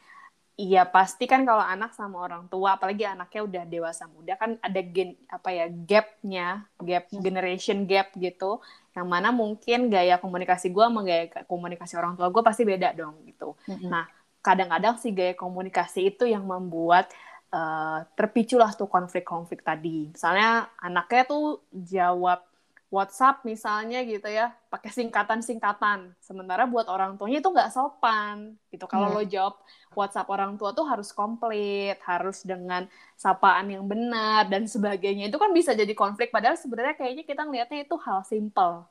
Iya 0.52 0.84
pasti 0.84 1.24
kan 1.24 1.48
kalau 1.48 1.64
anak 1.64 1.96
sama 1.96 2.20
orang 2.28 2.44
tua, 2.52 2.76
apalagi 2.76 3.08
anaknya 3.08 3.40
udah 3.40 3.62
dewasa 3.64 4.04
muda 4.04 4.36
kan 4.36 4.60
ada 4.60 4.80
gen 4.84 5.16
apa 5.32 5.48
ya 5.48 5.66
gapnya, 5.72 6.68
gap 6.76 7.08
hmm. 7.08 7.24
generation 7.24 7.88
gap 7.88 8.12
gitu, 8.20 8.60
yang 8.92 9.08
mana 9.08 9.32
mungkin 9.32 9.88
gaya 9.88 10.20
komunikasi 10.20 10.68
gue 10.68 10.84
sama 10.84 11.00
gaya 11.08 11.32
komunikasi 11.48 11.96
orang 11.96 12.20
tua 12.20 12.28
gue 12.28 12.42
pasti 12.44 12.68
beda 12.68 12.92
dong 12.92 13.24
gitu. 13.24 13.56
Mm-hmm. 13.64 13.88
Nah 13.88 14.04
kadang-kadang 14.44 15.00
sih 15.00 15.16
gaya 15.16 15.32
komunikasi 15.32 16.12
itu 16.12 16.28
yang 16.28 16.44
membuat 16.44 17.08
uh, 17.48 18.04
terpiculah 18.12 18.76
tuh 18.76 18.92
konflik-konflik 18.92 19.64
tadi. 19.64 20.12
Misalnya 20.12 20.68
anaknya 20.76 21.22
tuh 21.24 21.64
jawab 21.72 22.44
WhatsApp 22.92 23.40
misalnya 23.48 24.04
gitu 24.04 24.28
ya, 24.28 24.52
pakai 24.68 24.92
singkatan-singkatan. 24.92 26.12
Sementara 26.20 26.68
buat 26.68 26.84
orang 26.92 27.16
tuanya 27.16 27.40
itu 27.40 27.48
nggak 27.48 27.72
sopan 27.72 28.60
gitu. 28.68 28.84
Kalau 28.84 29.08
hmm. 29.08 29.16
lo 29.16 29.22
jawab 29.24 29.54
WhatsApp 29.96 30.28
orang 30.28 30.60
tua 30.60 30.76
tuh 30.76 30.84
harus 30.84 31.08
komplit, 31.16 31.96
harus 32.04 32.44
dengan 32.44 32.84
sapaan 33.16 33.72
yang 33.72 33.88
benar 33.88 34.44
dan 34.52 34.68
sebagainya. 34.68 35.32
Itu 35.32 35.40
kan 35.40 35.56
bisa 35.56 35.72
jadi 35.72 35.96
konflik. 35.96 36.28
Padahal 36.28 36.60
sebenarnya 36.60 36.92
kayaknya 37.00 37.24
kita 37.24 37.48
ngelihatnya 37.48 37.88
itu 37.88 37.96
hal 37.96 38.20
simple 38.28 38.84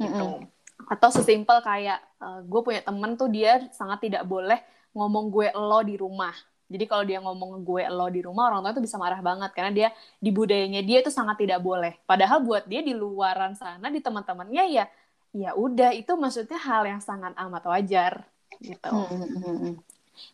gitu. 0.00 0.26
Hmm. 0.40 0.48
atau 0.88 1.12
sesimpel 1.12 1.60
kayak 1.60 2.00
uh, 2.24 2.40
gue 2.40 2.60
punya 2.64 2.80
temen 2.80 3.12
tuh 3.20 3.28
dia 3.28 3.68
sangat 3.76 4.08
tidak 4.08 4.24
boleh 4.24 4.56
ngomong 4.96 5.28
gue 5.28 5.52
lo 5.52 5.84
di 5.84 6.00
rumah 6.00 6.32
jadi 6.70 6.84
kalau 6.86 7.02
dia 7.02 7.18
ngomong 7.18 7.66
gue 7.66 7.82
lo 7.90 8.06
di 8.06 8.22
rumah 8.22 8.46
orang 8.46 8.62
tua 8.62 8.72
itu 8.78 8.82
bisa 8.86 8.94
marah 8.94 9.18
banget. 9.18 9.50
Karena 9.50 9.72
dia 9.74 9.88
di 10.22 10.30
budayanya 10.30 10.86
dia 10.86 11.02
itu 11.02 11.10
sangat 11.10 11.42
tidak 11.42 11.58
boleh. 11.58 11.98
Padahal 12.06 12.46
buat 12.46 12.62
dia 12.70 12.78
di 12.78 12.94
luaran 12.94 13.58
sana 13.58 13.90
di 13.90 13.98
teman-temannya 13.98 14.64
ya 14.70 14.86
ya 15.34 15.50
udah. 15.58 15.90
Itu 15.98 16.14
maksudnya 16.14 16.62
hal 16.62 16.86
yang 16.86 17.02
sangat 17.02 17.34
amat 17.34 17.62
wajar 17.66 18.22
gitu. 18.62 18.86
Hmm, 18.86 19.18
hmm, 19.18 19.56
hmm, 19.58 19.74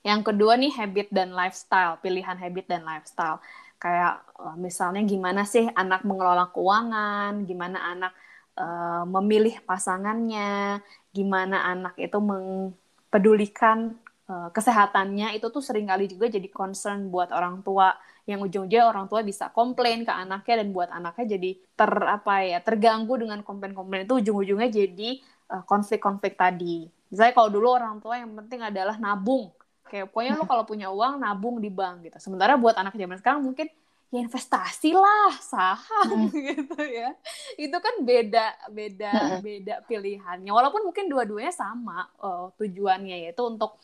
yang 0.05 0.21
kedua 0.21 0.61
nih 0.61 0.77
habit 0.77 1.09
dan 1.09 1.33
lifestyle. 1.33 1.97
Pilihan 2.05 2.37
habit 2.37 2.69
dan 2.69 2.85
lifestyle. 2.85 3.41
Kayak 3.81 4.21
uh, 4.37 4.57
misalnya 4.61 5.01
gimana 5.09 5.49
sih 5.49 5.65
anak 5.73 6.05
mengelola 6.05 6.53
keuangan 6.53 7.49
gimana 7.49 7.81
anak 7.97 8.13
uh, 8.61 9.09
memilih 9.09 9.57
pasangannya 9.65 10.85
gimana 11.17 11.65
anak 11.65 11.97
itu 11.97 12.21
mempedulikan 12.21 13.97
uh, 14.29 14.49
kesehatannya 14.53 15.35
itu 15.39 15.47
tuh 15.51 15.63
sering 15.63 15.91
kali 15.91 16.11
juga 16.11 16.31
jadi 16.31 16.49
concern 16.51 17.11
buat 17.11 17.31
orang 17.35 17.63
tua 17.63 17.95
yang 18.27 18.43
ujung-ujungnya 18.43 18.91
orang 18.91 19.07
tua 19.07 19.23
bisa 19.23 19.55
komplain 19.55 20.03
ke 20.03 20.11
anaknya 20.11 20.67
dan 20.67 20.69
buat 20.75 20.91
anaknya 20.91 21.39
jadi 21.39 21.51
ter 21.79 21.93
apa 21.95 22.43
ya 22.43 22.59
terganggu 22.59 23.15
dengan 23.15 23.41
komplain-komplain 23.47 24.03
itu 24.03 24.19
ujung-ujungnya 24.19 24.67
jadi 24.67 25.11
konflik-konflik 25.47 26.35
uh, 26.35 26.51
tadi. 26.51 26.91
Misalnya 27.07 27.35
kalau 27.39 27.51
dulu 27.55 27.71
orang 27.71 28.03
tua 28.03 28.19
yang 28.19 28.35
penting 28.35 28.67
adalah 28.67 28.99
nabung, 28.99 29.55
kayak 29.87 30.11
pokoknya 30.11 30.35
lo 30.35 30.43
kalau 30.43 30.67
punya 30.67 30.91
uang 30.91 31.23
nabung 31.23 31.63
di 31.63 31.71
bank 31.71 32.11
gitu. 32.11 32.19
Sementara 32.19 32.59
buat 32.59 32.75
anak 32.75 32.99
zaman 32.99 33.15
sekarang 33.23 33.47
mungkin 33.47 33.71
ya 34.15 34.23
investasi 34.23 34.95
lah 34.95 35.35
saham 35.43 36.31
hmm. 36.31 36.35
gitu 36.55 36.79
ya 36.79 37.11
itu 37.59 37.75
kan 37.75 37.95
beda 38.07 38.55
beda 38.71 39.13
hmm. 39.13 39.43
beda 39.43 39.75
pilihannya 39.83 40.51
walaupun 40.55 40.87
mungkin 40.87 41.11
dua-duanya 41.11 41.51
sama 41.51 42.07
uh, 42.23 42.55
tujuannya 42.55 43.27
yaitu 43.27 43.43
untuk 43.43 43.75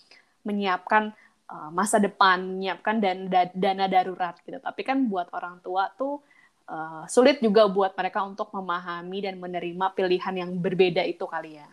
menyiapkan 0.42 1.14
uh, 1.50 1.70
masa 1.70 1.98
depan 1.98 2.42
menyiapkan 2.42 2.98
dana 2.98 3.48
dana 3.54 3.86
darurat 3.86 4.38
gitu 4.42 4.58
tapi 4.58 4.82
kan 4.82 5.06
buat 5.06 5.30
orang 5.34 5.62
tua 5.62 5.90
tuh 5.94 6.22
uh, 6.70 7.06
sulit 7.06 7.38
juga 7.42 7.66
buat 7.66 7.94
mereka 7.94 8.22
untuk 8.26 8.50
memahami 8.54 9.18
dan 9.24 9.38
menerima 9.38 9.86
pilihan 9.94 10.34
yang 10.46 10.50
berbeda 10.58 11.02
itu 11.06 11.24
kali 11.26 11.58
ya 11.58 11.68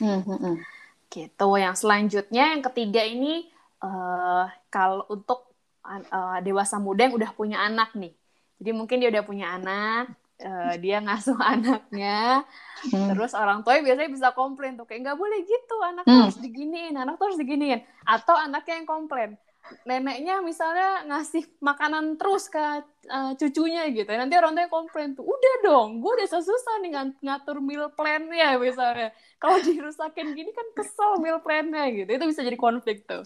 hmm. 0.00 0.22
hmm 0.24 0.56
gitu 1.10 1.58
yang 1.58 1.74
selanjutnya 1.74 2.54
yang 2.54 2.62
ketiga 2.62 3.02
ini 3.02 3.50
uh, 3.82 4.46
kalau 4.70 5.02
untuk 5.10 5.50
uh, 5.84 6.38
dewasa 6.44 6.78
muda 6.78 7.10
yang 7.10 7.18
udah 7.18 7.30
punya 7.34 7.58
anak 7.66 7.90
nih. 7.98 8.14
Jadi 8.62 8.70
mungkin 8.76 8.96
dia 9.02 9.10
udah 9.10 9.24
punya 9.24 9.56
anak, 9.56 10.14
uh, 10.40 10.74
dia 10.80 10.98
ngasuh 11.04 11.38
anaknya, 11.54 12.44
hmm. 12.88 13.14
terus 13.14 13.32
orang 13.36 13.62
tua 13.62 13.80
biasanya 13.80 14.10
bisa 14.10 14.28
komplain 14.32 14.74
tuh 14.74 14.88
kayak 14.88 15.06
nggak 15.06 15.18
boleh 15.20 15.40
gitu, 15.44 15.76
anak 15.84 16.04
hmm. 16.08 16.20
harus 16.26 16.38
diginiin, 16.40 16.94
anak 16.96 17.20
tuh 17.20 17.32
harus 17.32 17.38
diginiin, 17.40 17.80
atau 18.08 18.34
anaknya 18.34 18.82
yang 18.82 18.88
komplain, 18.88 19.30
neneknya 19.84 20.40
misalnya 20.40 21.04
ngasih 21.06 21.44
makanan 21.60 22.16
terus 22.16 22.48
ke 22.48 22.64
uh, 23.12 23.32
cucunya 23.36 23.86
gitu, 23.92 24.08
nanti 24.10 24.34
orang 24.34 24.56
tua 24.56 24.64
yang 24.66 24.74
komplain 24.74 25.08
tuh, 25.12 25.24
udah 25.24 25.54
dong, 25.62 26.00
gue 26.00 26.12
udah 26.20 26.28
susah 26.28 26.74
nih 26.82 26.90
ng 26.96 27.10
ngatur 27.22 27.60
meal 27.60 27.92
plan-nya 27.92 28.56
misalnya, 28.56 29.12
kalau 29.36 29.60
dirusakin 29.66 30.32
gini 30.32 30.50
kan 30.50 30.66
kesel 30.74 31.20
meal 31.20 31.38
plan-nya 31.44 31.88
gitu, 31.92 32.10
itu 32.10 32.24
bisa 32.26 32.40
jadi 32.40 32.56
konflik 32.56 33.04
tuh 33.04 33.22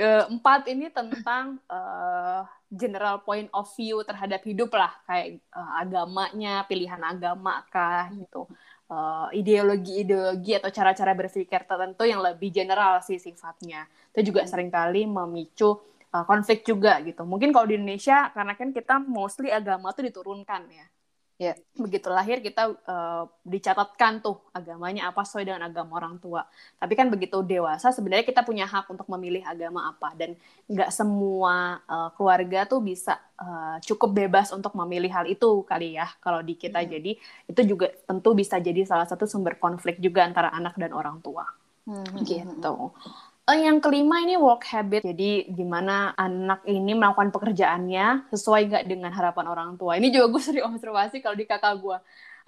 empat 0.00 0.72
ini 0.72 0.88
tentang 0.88 1.60
uh, 1.68 2.48
general 2.72 3.20
point 3.20 3.52
of 3.52 3.68
view 3.76 4.00
terhadap 4.02 4.40
hidup 4.44 4.72
lah. 4.72 4.92
Kayak 5.04 5.44
uh, 5.52 5.80
agamanya 5.84 6.64
pilihan 6.64 7.00
agama 7.04 7.64
kah 7.68 8.08
gitu. 8.16 8.48
Uh, 8.92 9.28
ideologi-ideologi 9.32 10.52
atau 10.60 10.68
cara-cara 10.68 11.16
berpikir 11.16 11.64
tertentu 11.64 12.04
yang 12.04 12.20
lebih 12.20 12.52
general 12.52 13.00
sih 13.04 13.20
sifatnya. 13.20 13.88
Itu 14.12 14.32
juga 14.32 14.44
sering 14.48 14.68
kali 14.68 15.08
memicu 15.08 15.80
uh, 16.12 16.24
konflik 16.24 16.64
juga 16.64 17.00
gitu. 17.04 17.24
Mungkin 17.24 17.52
kalau 17.52 17.68
di 17.68 17.76
Indonesia 17.76 18.32
karena 18.32 18.52
kan 18.56 18.72
kita 18.72 19.00
mostly 19.00 19.48
agama 19.52 19.92
tuh 19.92 20.08
diturunkan 20.08 20.62
ya 20.72 20.86
Ya. 21.42 21.58
Begitu 21.74 22.06
lahir 22.06 22.38
kita 22.38 22.70
uh, 22.70 23.26
dicatatkan 23.42 24.22
tuh 24.22 24.38
agamanya 24.54 25.10
apa 25.10 25.26
sesuai 25.26 25.42
dengan 25.42 25.66
agama 25.66 25.98
orang 25.98 26.22
tua. 26.22 26.46
Tapi 26.78 26.94
kan 26.94 27.10
begitu 27.10 27.42
dewasa 27.42 27.90
sebenarnya 27.90 28.22
kita 28.22 28.46
punya 28.46 28.62
hak 28.70 28.86
untuk 28.86 29.10
memilih 29.10 29.42
agama 29.42 29.90
apa 29.90 30.14
dan 30.14 30.38
nggak 30.70 30.94
semua 30.94 31.82
uh, 31.90 32.14
keluarga 32.14 32.62
tuh 32.70 32.78
bisa 32.78 33.18
uh, 33.42 33.82
cukup 33.82 34.14
bebas 34.14 34.54
untuk 34.54 34.70
memilih 34.78 35.10
hal 35.10 35.26
itu 35.26 35.66
kali 35.66 35.98
ya 35.98 36.06
kalau 36.22 36.46
di 36.46 36.54
kita. 36.54 36.78
Hmm. 36.78 36.90
Jadi 36.94 37.18
itu 37.50 37.60
juga 37.66 37.90
tentu 38.06 38.38
bisa 38.38 38.62
jadi 38.62 38.86
salah 38.86 39.10
satu 39.10 39.26
sumber 39.26 39.58
konflik 39.58 39.98
juga 39.98 40.22
antara 40.22 40.54
anak 40.54 40.78
dan 40.78 40.94
orang 40.94 41.18
tua. 41.18 41.42
Hmm. 41.90 42.06
hmm 42.06 42.22
gitu. 42.22 42.94
Uh, 43.52 43.60
yang 43.68 43.78
kelima 43.84 44.24
ini 44.24 44.40
work 44.40 44.64
habit. 44.64 45.04
Jadi 45.04 45.52
gimana 45.52 46.16
anak 46.16 46.64
ini 46.64 46.96
melakukan 46.96 47.28
pekerjaannya 47.28 48.32
sesuai 48.32 48.72
nggak 48.72 48.84
dengan 48.88 49.12
harapan 49.12 49.46
orang 49.52 49.76
tua. 49.76 50.00
Ini 50.00 50.08
juga 50.08 50.32
gue 50.32 50.42
sering 50.48 50.64
observasi 50.64 51.20
kalau 51.20 51.36
di 51.36 51.44
kakak 51.44 51.76
gue. 51.76 51.96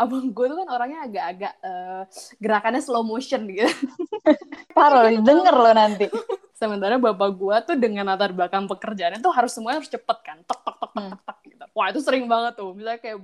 Abang 0.01 0.33
gue 0.33 0.47
tuh 0.49 0.57
kan 0.65 0.69
orangnya 0.73 1.07
agak-agak 1.07 1.55
uh, 1.61 2.03
gerakannya 2.41 2.81
slow 2.81 3.05
motion 3.05 3.47
gitu. 3.47 3.69
Parah, 4.73 5.13
denger 5.29 5.55
lo 5.55 5.71
nanti. 5.77 6.09
Sementara 6.55 7.03
bapak 7.03 7.35
gue 7.35 7.57
tuh 7.67 7.75
dengan 7.75 8.07
latar 8.07 8.31
belakang 8.31 8.71
pekerjaannya 8.71 9.19
tuh 9.19 9.35
harus 9.35 9.51
semuanya 9.51 9.83
harus 9.83 9.91
cepet 9.91 10.19
kan. 10.23 10.39
Tok, 10.47 10.61
tok, 10.63 10.77
tok, 10.79 10.91
tok, 10.95 11.03
hmm. 11.03 11.11
tok, 11.11 11.23
tok 11.27 11.39
gitu. 11.51 11.65
Wah 11.75 11.87
itu 11.91 12.01
sering 12.07 12.31
banget 12.31 12.55
tuh. 12.55 12.71
Misalnya 12.71 13.01
kayak 13.03 13.19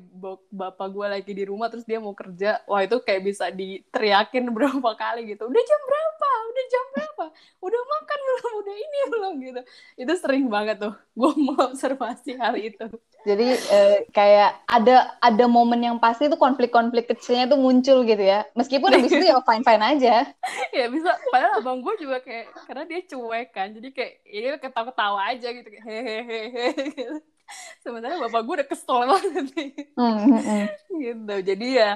bapak 0.50 0.88
gue 0.90 1.06
lagi 1.06 1.30
di 1.30 1.44
rumah 1.46 1.70
terus 1.70 1.86
dia 1.86 2.02
mau 2.02 2.10
kerja. 2.10 2.58
Wah 2.66 2.82
itu 2.82 2.98
kayak 2.98 3.22
bisa 3.22 3.46
diteriakin 3.54 4.50
berapa 4.56 4.90
kali 4.98 5.30
gitu. 5.30 5.46
Udah 5.46 5.62
jam 5.62 5.80
berapa? 5.86 6.30
Udah 6.50 6.64
jam 6.66 6.84
berapa? 6.90 7.24
Udah 7.62 7.82
makan 7.86 8.18
belum? 8.18 8.52
Udah 8.66 8.74
ini 8.74 8.98
belum 9.06 9.34
gitu. 9.46 9.60
Itu 9.94 10.12
sering 10.18 10.44
banget 10.50 10.76
tuh. 10.82 10.94
Gue 11.14 11.30
mau 11.38 11.54
observasi 11.70 12.34
hal 12.34 12.58
itu. 12.58 12.90
Jadi 13.26 13.48
eh, 13.52 13.98
kayak 14.10 14.64
ada 14.64 15.16
ada 15.20 15.44
momen 15.44 15.80
yang 15.84 15.96
pasti 16.00 16.28
tuh 16.32 16.40
konflik-konflik 16.40 17.08
kecilnya 17.10 17.50
tuh 17.50 17.60
muncul 17.60 18.02
gitu 18.04 18.24
ya. 18.24 18.48
Meskipun 18.56 18.90
habis 18.92 19.12
itu 19.12 19.26
ya 19.28 19.38
fine-fine 19.48 19.84
aja. 19.84 20.14
ya 20.72 20.86
bisa. 20.88 21.10
Padahal 21.28 21.60
abang 21.60 21.84
gue 21.84 21.94
juga 22.00 22.20
kayak 22.24 22.52
karena 22.64 22.84
dia 22.88 23.00
cuek 23.04 23.48
kan. 23.52 23.68
Jadi 23.76 23.88
kayak 23.92 24.12
ini 24.24 24.46
ketawa-ketawa 24.56 25.20
aja 25.32 25.48
gitu 25.52 25.68
kayak 25.68 25.84
hehehe 25.84 26.40
gitu 26.96 27.18
sebenarnya 27.82 28.18
bapak 28.28 28.40
gue 28.46 28.54
udah 28.62 28.68
kesel 28.68 29.00
banget 29.10 29.46
nih 29.58 29.70
mm, 29.98 30.16
-hmm. 30.22 30.64
gitu 31.02 31.34
jadi 31.42 31.66
ya 31.66 31.90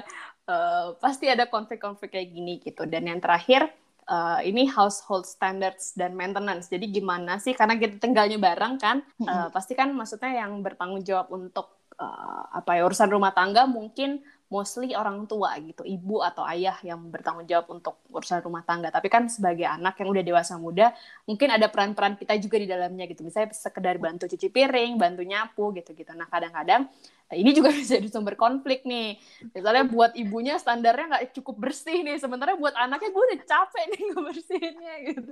uh, 0.49 0.95
pasti 0.99 1.31
ada 1.31 1.47
konflik-konflik 1.47 2.11
kayak 2.11 2.29
gini 2.31 2.59
gitu 2.61 2.83
dan 2.87 3.07
yang 3.07 3.19
terakhir 3.23 3.71
uh, 4.09 4.39
ini 4.41 4.69
household 4.69 5.25
standards 5.25 5.93
dan 5.97 6.13
maintenance. 6.13 6.69
Jadi 6.69 6.89
gimana 6.89 7.37
sih? 7.41 7.53
Karena 7.53 7.77
kita 7.77 7.97
tinggalnya 8.01 8.37
bareng 8.37 8.75
kan 8.77 9.01
uh, 9.25 9.49
pasti 9.49 9.73
kan 9.73 9.91
maksudnya 9.93 10.45
yang 10.45 10.61
bertanggung 10.61 11.01
jawab 11.05 11.29
untuk 11.33 11.85
uh, 11.97 12.43
apa 12.51 12.79
ya 12.79 12.85
urusan 12.85 13.09
rumah 13.11 13.31
tangga 13.31 13.65
mungkin 13.65 14.21
mostly 14.55 14.95
orang 14.95 15.27
tua 15.27 15.51
gitu, 15.59 15.83
ibu 15.83 16.23
atau 16.23 16.47
ayah 16.47 16.79
yang 16.79 17.11
bertanggung 17.11 17.43
jawab 17.43 17.67
untuk 17.75 17.99
urusan 18.07 18.39
rumah 18.39 18.63
tangga. 18.63 18.87
Tapi 18.87 19.11
kan 19.11 19.27
sebagai 19.27 19.67
anak 19.67 19.99
yang 19.99 20.07
udah 20.15 20.23
dewasa 20.23 20.55
muda, 20.55 20.95
mungkin 21.27 21.51
ada 21.51 21.67
peran-peran 21.67 22.15
kita 22.15 22.39
juga 22.39 22.55
di 22.63 22.67
dalamnya 22.71 23.03
gitu. 23.11 23.27
Misalnya 23.27 23.51
sekedar 23.51 23.99
bantu 23.99 24.31
cuci 24.31 24.47
piring, 24.47 24.95
bantu 24.95 25.21
nyapu 25.27 25.75
gitu-gitu. 25.75 26.15
Nah 26.15 26.31
kadang-kadang 26.31 26.87
eh, 27.27 27.37
ini 27.43 27.51
juga 27.51 27.67
bisa 27.75 27.99
jadi 27.99 28.07
sumber 28.07 28.39
konflik 28.39 28.87
nih. 28.87 29.19
Misalnya 29.51 29.83
buat 29.91 30.15
ibunya 30.15 30.55
standarnya 30.55 31.05
nggak 31.11 31.25
cukup 31.35 31.55
bersih 31.59 31.99
nih, 32.07 32.15
sementara 32.15 32.55
buat 32.55 32.71
anaknya 32.79 33.11
gue 33.11 33.23
udah 33.35 33.39
capek 33.43 33.83
nih 33.91 34.01
ngebersihinnya 34.15 34.95
gitu. 35.11 35.31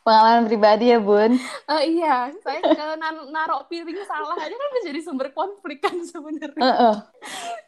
Pengalaman 0.00 0.48
pribadi 0.48 0.90
ya, 0.90 0.98
Bun. 0.98 1.36
Uh, 1.68 1.82
iya, 1.84 2.32
saya 2.40 2.58
kalau 2.64 2.96
naruh 3.28 3.68
piring 3.68 4.00
salah 4.08 4.32
aja 4.40 4.56
kan 4.56 4.70
menjadi 4.80 5.00
sumber 5.04 5.28
konflik 5.36 5.84
kan 5.84 5.92
sebenarnya. 6.02 6.56
Uh 6.56 6.72
-uh. 6.72 6.94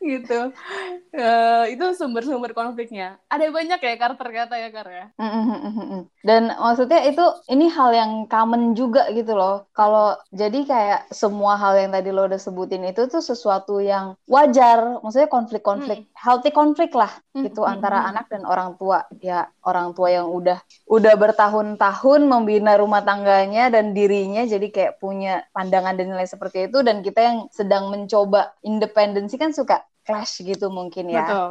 gitu. 0.01 0.41
Uh, 1.13 1.65
itu 1.69 1.85
sumber-sumber 1.95 2.57
konfliknya. 2.57 3.21
Ada 3.29 3.53
banyak 3.53 3.79
ya 3.79 3.95
karakter 4.01 4.29
kata 4.33 4.57
ya, 4.59 4.69
Kar 4.73 4.89
ya. 4.89 5.07
Dan 6.25 6.57
maksudnya 6.57 7.05
itu 7.05 7.25
ini 7.53 7.69
hal 7.69 7.93
yang 7.93 8.13
common 8.27 8.73
juga 8.73 9.13
gitu 9.13 9.37
loh. 9.37 9.69
Kalau 9.77 10.17
jadi 10.33 10.65
kayak 10.65 11.01
semua 11.13 11.61
hal 11.61 11.77
yang 11.79 11.93
tadi 11.93 12.11
lo 12.11 12.25
udah 12.27 12.41
sebutin 12.41 12.89
itu 12.89 13.07
tuh 13.13 13.21
sesuatu 13.21 13.79
yang 13.79 14.17
wajar. 14.25 15.05
Maksudnya 15.05 15.29
konflik-konflik, 15.29 16.09
hmm. 16.09 16.17
healthy 16.17 16.51
konflik 16.51 16.97
lah 16.97 17.13
gitu 17.37 17.61
hmm. 17.61 17.73
antara 17.77 18.09
anak 18.09 18.33
dan 18.33 18.49
orang 18.49 18.75
tua. 18.81 19.05
Ya 19.21 19.53
orang 19.63 19.93
tua 19.93 20.09
yang 20.11 20.33
udah 20.33 20.59
udah 20.89 21.15
bertahun 21.15 21.72
tahun 21.77 22.27
membina 22.27 22.77
rumah 22.79 23.05
tangganya 23.05 23.69
dan 23.69 23.93
dirinya 23.93 24.43
jadi 24.45 24.67
kayak 24.73 24.93
punya 24.99 25.45
pandangan 25.55 25.95
dan 25.95 26.13
nilai 26.13 26.27
seperti 26.27 26.71
itu 26.71 26.81
dan 26.81 27.05
kita 27.05 27.21
yang 27.21 27.39
sedang 27.53 27.93
mencoba 27.93 28.57
independensi 28.65 29.37
kan 29.37 29.55
suka 29.55 29.85
clash 30.03 30.43
gitu 30.43 30.69
mungkin 30.69 31.13
ya. 31.13 31.25
Betul. 31.25 31.51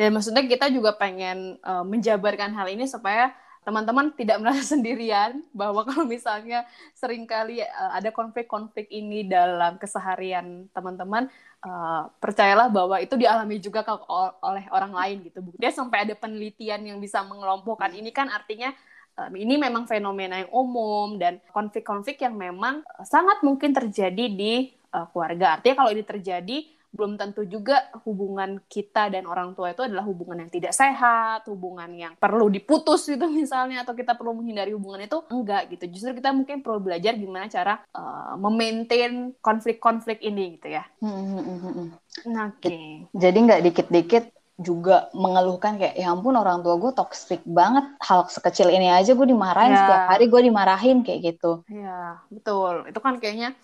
Dan 0.00 0.16
maksudnya 0.16 0.44
kita 0.48 0.72
juga 0.72 0.96
pengen 0.96 1.60
uh, 1.60 1.84
menjabarkan 1.84 2.56
hal 2.56 2.72
ini 2.72 2.88
supaya 2.88 3.36
teman-teman 3.60 4.12
tidak 4.16 4.40
merasa 4.40 4.62
sendirian 4.76 5.44
bahwa 5.52 5.84
kalau 5.84 6.08
misalnya 6.08 6.64
sering 6.96 7.28
kali 7.28 7.60
uh, 7.60 7.92
ada 7.92 8.08
konflik-konflik 8.10 8.88
ini 8.88 9.28
dalam 9.28 9.76
keseharian 9.76 10.68
teman-teman 10.72 11.28
uh, 11.64 12.08
percayalah 12.18 12.72
bahwa 12.72 12.96
itu 12.98 13.14
dialami 13.20 13.60
juga 13.60 13.84
ke, 13.84 13.92
oleh 14.40 14.64
orang 14.72 14.92
lain 14.96 15.16
gitu. 15.28 15.44
Buktinya 15.44 15.72
sampai 15.72 16.08
ada 16.08 16.14
penelitian 16.16 16.80
yang 16.88 16.98
bisa 16.98 17.20
mengelompokkan. 17.24 17.92
Ini 17.92 18.10
kan 18.16 18.32
artinya 18.32 18.72
um, 19.20 19.32
ini 19.36 19.60
memang 19.60 19.84
fenomena 19.84 20.40
yang 20.40 20.52
umum 20.52 21.20
dan 21.20 21.38
konflik-konflik 21.52 22.16
yang 22.24 22.36
memang 22.36 22.80
sangat 23.04 23.44
mungkin 23.44 23.76
terjadi 23.76 24.24
di 24.32 24.72
uh, 24.96 25.04
keluarga. 25.12 25.60
Artinya 25.60 25.84
kalau 25.84 25.90
ini 25.92 26.04
terjadi 26.04 26.79
belum 26.90 27.14
tentu 27.14 27.46
juga 27.46 27.86
hubungan 28.02 28.58
kita 28.66 29.14
dan 29.14 29.24
orang 29.30 29.54
tua 29.54 29.70
itu 29.70 29.86
adalah 29.86 30.02
hubungan 30.02 30.42
yang 30.42 30.50
tidak 30.50 30.74
sehat, 30.74 31.46
hubungan 31.46 31.90
yang 31.94 32.12
perlu 32.18 32.50
diputus 32.50 33.06
gitu 33.06 33.30
misalnya 33.40 33.86
atau 33.86 33.94
kita 33.94 34.18
perlu 34.18 34.34
menghindari 34.34 34.74
hubungan 34.74 35.06
itu 35.06 35.22
enggak 35.30 35.70
gitu. 35.70 35.86
Justru 35.86 36.18
kita 36.18 36.34
mungkin 36.34 36.60
perlu 36.66 36.82
belajar 36.82 37.14
gimana 37.14 37.46
cara 37.46 37.78
uh, 37.94 38.34
memaintain 38.38 39.32
konflik-konflik 39.38 40.18
ini 40.20 40.58
gitu 40.58 40.74
ya. 40.74 40.84
Hmm, 40.98 41.38
hmm, 41.38 41.58
hmm. 41.62 41.88
Nah, 42.34 42.50
Oke. 42.50 42.66
Okay. 42.66 42.86
Jadi 43.14 43.38
nggak 43.38 43.62
dikit-dikit 43.70 44.24
juga 44.60 45.08
mengeluhkan 45.16 45.80
kayak 45.80 45.96
ya 45.96 46.12
ampun 46.12 46.36
orang 46.36 46.60
tua 46.60 46.76
gue 46.76 46.92
toxic 46.92 47.40
banget 47.48 47.96
hal 48.04 48.28
sekecil 48.28 48.68
ini 48.68 48.92
aja 48.92 49.16
gue 49.16 49.24
dimarahin 49.24 49.72
ya. 49.72 49.80
setiap 49.80 50.02
hari 50.12 50.24
gue 50.28 50.40
dimarahin 50.44 51.00
kayak 51.00 51.20
gitu. 51.34 51.64
Iya 51.72 52.20
betul 52.28 52.84
itu 52.92 53.00
kan 53.00 53.16
kayaknya 53.16 53.56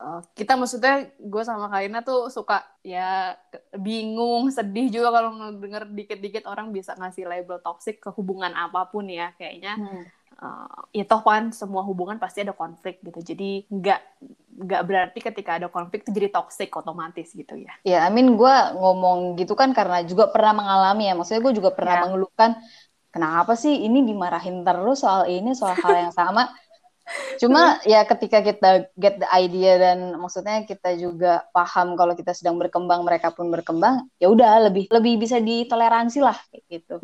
uh, 0.00 0.20
kita 0.32 0.56
maksudnya 0.56 1.12
gue 1.20 1.42
sama 1.44 1.68
Karina 1.68 2.00
tuh 2.00 2.32
suka 2.32 2.64
ya 2.80 3.36
bingung, 3.76 4.48
sedih 4.48 4.88
juga 4.88 5.12
kalau 5.12 5.30
denger 5.60 5.92
dikit-dikit 5.92 6.48
orang 6.48 6.72
bisa 6.72 6.96
ngasih 6.96 7.28
label 7.28 7.60
toxic 7.60 8.00
ke 8.00 8.10
hubungan 8.16 8.50
apa 8.56 8.88
pun 8.88 9.06
ya 9.06 9.36
kayaknya. 9.36 9.76
Hmm. 9.76 10.04
Uh, 10.40 10.88
ya 10.96 11.04
toh 11.04 11.20
kan 11.20 11.52
semua 11.52 11.84
hubungan 11.84 12.16
pasti 12.16 12.40
ada 12.40 12.56
konflik 12.56 13.04
gitu. 13.04 13.20
Jadi 13.20 13.68
nggak 13.68 14.00
nggak 14.60 14.82
berarti 14.88 15.18
ketika 15.20 15.60
ada 15.60 15.68
konflik 15.68 16.00
itu 16.00 16.16
jadi 16.16 16.32
toxic 16.32 16.72
otomatis 16.72 17.36
gitu 17.36 17.60
ya. 17.60 17.72
Ya, 17.84 18.08
I 18.08 18.10
mean 18.12 18.40
gue 18.40 18.54
ngomong 18.72 19.36
gitu 19.36 19.52
kan 19.52 19.76
karena 19.76 20.00
juga 20.08 20.32
pernah 20.32 20.56
mengalami 20.56 21.12
ya. 21.12 21.14
Maksudnya 21.14 21.44
gue 21.44 21.54
juga 21.60 21.70
pernah 21.76 22.00
yeah. 22.00 22.02
mengeluhkan 22.08 22.50
kenapa 23.12 23.52
sih 23.52 23.84
ini 23.84 24.00
dimarahin 24.00 24.64
terus 24.64 25.04
soal 25.04 25.28
ini 25.28 25.52
soal 25.52 25.76
hal 25.76 26.08
yang 26.08 26.14
sama. 26.16 26.48
Cuma 27.42 27.82
ya 27.88 28.06
ketika 28.06 28.38
kita 28.44 28.90
get 28.94 29.18
the 29.18 29.28
idea 29.34 29.80
dan 29.80 30.14
maksudnya 30.14 30.62
kita 30.62 30.94
juga 30.94 31.42
paham 31.50 31.98
kalau 31.98 32.14
kita 32.14 32.30
sedang 32.36 32.60
berkembang, 32.60 33.02
mereka 33.02 33.34
pun 33.34 33.50
berkembang, 33.50 34.06
ya 34.22 34.30
udah 34.30 34.70
lebih 34.70 34.86
lebih 34.92 35.18
bisa 35.18 35.42
ditoleransi 35.42 36.18
lah 36.22 36.38
kayak 36.52 36.64
gitu. 36.70 36.94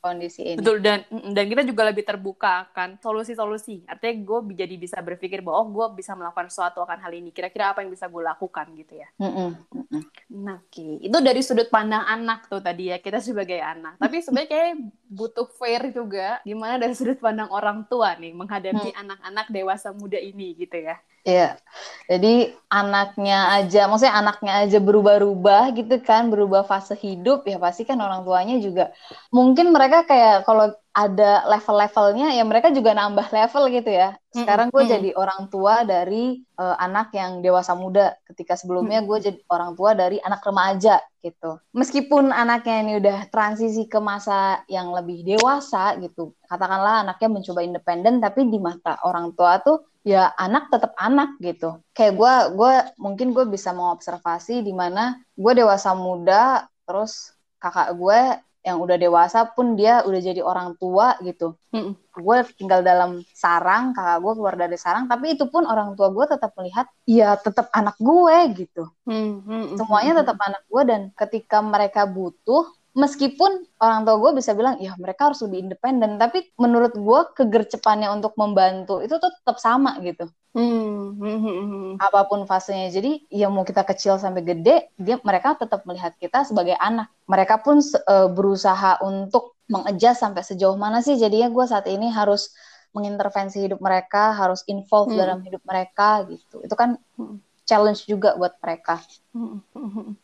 kondisi 0.00 0.40
ini. 0.42 0.58
Betul 0.58 0.80
dan 0.80 1.04
dan 1.36 1.44
kita 1.46 1.62
juga 1.62 1.92
lebih 1.92 2.02
terbuka 2.02 2.72
akan 2.72 2.98
solusi-solusi. 2.98 3.84
Artinya 3.84 4.16
gue 4.24 4.56
jadi 4.56 4.74
bisa 4.80 4.96
berpikir 5.04 5.44
bahwa 5.44 5.60
oh 5.60 5.68
gue 5.68 5.86
bisa 6.00 6.16
melakukan 6.16 6.48
sesuatu 6.48 6.80
akan 6.80 7.04
hal 7.04 7.12
ini. 7.12 7.30
Kira-kira 7.30 7.76
apa 7.76 7.84
yang 7.84 7.92
bisa 7.92 8.08
gue 8.08 8.22
lakukan 8.24 8.66
gitu 8.74 8.96
ya. 8.96 9.08
Mm 9.20 9.30
-mm. 9.30 9.50
Nah, 9.92 10.04
oke. 10.30 10.70
Okay. 10.70 10.92
Itu 11.02 11.18
dari 11.20 11.42
sudut 11.42 11.68
pandang 11.68 12.06
anak 12.06 12.46
tuh 12.46 12.62
tadi 12.62 12.94
ya 12.94 13.02
kita 13.02 13.18
sebagai 13.18 13.58
anak. 13.58 13.98
Tapi 13.98 14.16
sebenarnya 14.24 14.50
kayak 14.50 14.74
butuh 15.10 15.46
fair 15.58 15.90
juga 15.90 16.38
gimana 16.46 16.78
dari 16.78 16.94
sudut 16.94 17.18
pandang 17.18 17.50
orang 17.50 17.84
tua 17.90 18.14
nih 18.16 18.32
menghadapi 18.32 18.94
mm. 18.94 19.00
anak-anak 19.02 19.46
mm. 19.50 19.54
dewasa 19.54 19.88
muda 19.90 20.18
ini 20.18 20.54
gitu 20.54 20.78
ya. 20.78 20.96
Iya. 21.20 21.60
Jadi 22.08 22.56
anaknya 22.72 23.60
aja, 23.60 23.84
maksudnya 23.84 24.16
anaknya 24.16 24.52
aja 24.64 24.78
berubah-ubah 24.80 25.76
gitu 25.76 26.00
kan, 26.00 26.32
berubah 26.32 26.64
fase 26.64 26.96
hidup 26.96 27.44
ya 27.44 27.60
pasti 27.60 27.84
kan 27.84 28.00
orang 28.00 28.24
tuanya 28.24 28.56
juga 28.56 28.88
mungkin 29.28 29.68
mereka 29.68 30.08
kayak 30.08 30.48
kalau 30.48 30.72
ada 30.90 31.46
level-levelnya 31.46 32.34
ya 32.34 32.42
mereka 32.42 32.74
juga 32.74 32.90
nambah 32.90 33.30
level 33.30 33.70
gitu 33.70 33.90
ya. 33.94 34.18
Sekarang 34.34 34.74
gue 34.74 34.82
hmm. 34.82 34.92
jadi 34.98 35.10
orang 35.14 35.46
tua 35.46 35.86
dari 35.86 36.42
uh, 36.58 36.74
anak 36.82 37.14
yang 37.14 37.42
dewasa 37.42 37.78
muda, 37.78 38.18
ketika 38.26 38.58
sebelumnya 38.58 39.02
gue 39.06 39.18
jadi 39.22 39.38
orang 39.50 39.78
tua 39.78 39.94
dari 39.94 40.18
anak 40.18 40.42
remaja 40.42 40.98
gitu. 41.22 41.62
Meskipun 41.74 42.34
anaknya 42.34 42.76
ini 42.82 42.92
udah 42.98 43.30
transisi 43.30 43.86
ke 43.86 44.02
masa 44.02 44.66
yang 44.66 44.90
lebih 44.90 45.22
dewasa 45.22 45.94
gitu, 46.02 46.34
katakanlah 46.50 47.06
anaknya 47.06 47.28
mencoba 47.38 47.60
independen, 47.62 48.18
tapi 48.18 48.50
di 48.50 48.58
mata 48.58 48.98
orang 49.06 49.30
tua 49.38 49.62
tuh 49.62 49.86
ya 50.02 50.34
anak 50.34 50.74
tetap 50.74 50.90
anak 50.98 51.38
gitu. 51.38 51.78
Kayak 51.94 52.18
gue, 52.18 52.34
gue 52.58 52.74
mungkin 52.98 53.30
gue 53.30 53.46
bisa 53.46 53.70
mengobservasi 53.70 54.66
di 54.66 54.74
mana 54.74 55.22
gue 55.38 55.52
dewasa 55.54 55.94
muda, 55.94 56.66
terus 56.82 57.30
kakak 57.62 57.94
gue 57.94 58.20
yang 58.60 58.76
udah 58.76 59.00
dewasa 59.00 59.48
pun 59.56 59.72
dia 59.72 60.04
udah 60.04 60.20
jadi 60.20 60.44
orang 60.44 60.76
tua 60.76 61.16
gitu. 61.24 61.56
Mm 61.72 61.96
Gue 62.10 62.42
tinggal 62.58 62.84
dalam 62.84 63.24
sarang, 63.32 63.96
kakak 63.96 64.18
gue 64.20 64.32
keluar 64.36 64.54
dari 64.58 64.76
sarang, 64.76 65.08
tapi 65.08 65.38
itu 65.38 65.48
pun 65.48 65.64
orang 65.64 65.96
tua 65.96 66.12
gue 66.12 66.26
tetap 66.28 66.52
melihat, 66.58 66.84
ya 67.08 67.38
tetap 67.40 67.72
anak 67.72 67.96
gue 67.96 68.36
gitu. 68.60 68.84
Mm 69.08 69.78
Semuanya 69.80 70.20
tetap 70.20 70.36
anak 70.42 70.62
gue 70.68 70.82
dan 70.84 71.00
ketika 71.16 71.64
mereka 71.64 72.04
butuh, 72.04 72.68
meskipun 72.94 73.66
orang 73.78 74.02
tua 74.02 74.16
gue 74.18 74.42
bisa 74.42 74.54
bilang 74.54 74.78
ya 74.82 74.94
mereka 74.98 75.30
harus 75.30 75.40
lebih 75.46 75.70
independen. 75.70 76.18
Tapi 76.18 76.54
menurut 76.58 76.94
gue 76.94 77.20
kegercepannya 77.38 78.10
untuk 78.10 78.34
membantu 78.34 78.98
itu 79.04 79.14
tuh 79.16 79.30
tetap 79.30 79.56
sama 79.62 79.98
gitu. 80.02 80.26
Hmm, 80.50 81.14
hmm, 81.14 81.38
hmm, 81.38 81.64
hmm. 81.70 81.92
apa 82.02 82.26
pun 82.26 82.42
fasenya. 82.44 82.90
Jadi 82.90 83.30
ya 83.30 83.46
mau 83.46 83.62
kita 83.62 83.86
kecil 83.86 84.18
sampai 84.18 84.42
gede 84.42 84.90
dia 84.98 85.22
mereka 85.22 85.54
tetap 85.54 85.86
melihat 85.86 86.14
kita 86.18 86.42
sebagai 86.42 86.74
anak. 86.78 87.10
Mereka 87.30 87.62
pun 87.62 87.78
uh, 87.78 88.28
berusaha 88.30 88.98
untuk 89.06 89.54
mengejas 89.70 90.18
sampai 90.18 90.42
sejauh 90.42 90.74
mana 90.74 90.98
sih 90.98 91.14
jadinya 91.14 91.46
gue 91.46 91.64
saat 91.70 91.86
ini 91.86 92.10
harus 92.10 92.50
mengintervensi 92.90 93.62
hidup 93.62 93.78
mereka 93.78 94.34
harus 94.34 94.66
involve 94.66 95.14
hmm. 95.14 95.20
dalam 95.22 95.38
hidup 95.46 95.62
mereka 95.62 96.26
gitu. 96.26 96.58
Itu 96.66 96.74
kan 96.74 96.98
hmm 97.14 97.49
challenge 97.70 98.02
juga 98.10 98.34
buat 98.34 98.58
mereka. 98.58 98.98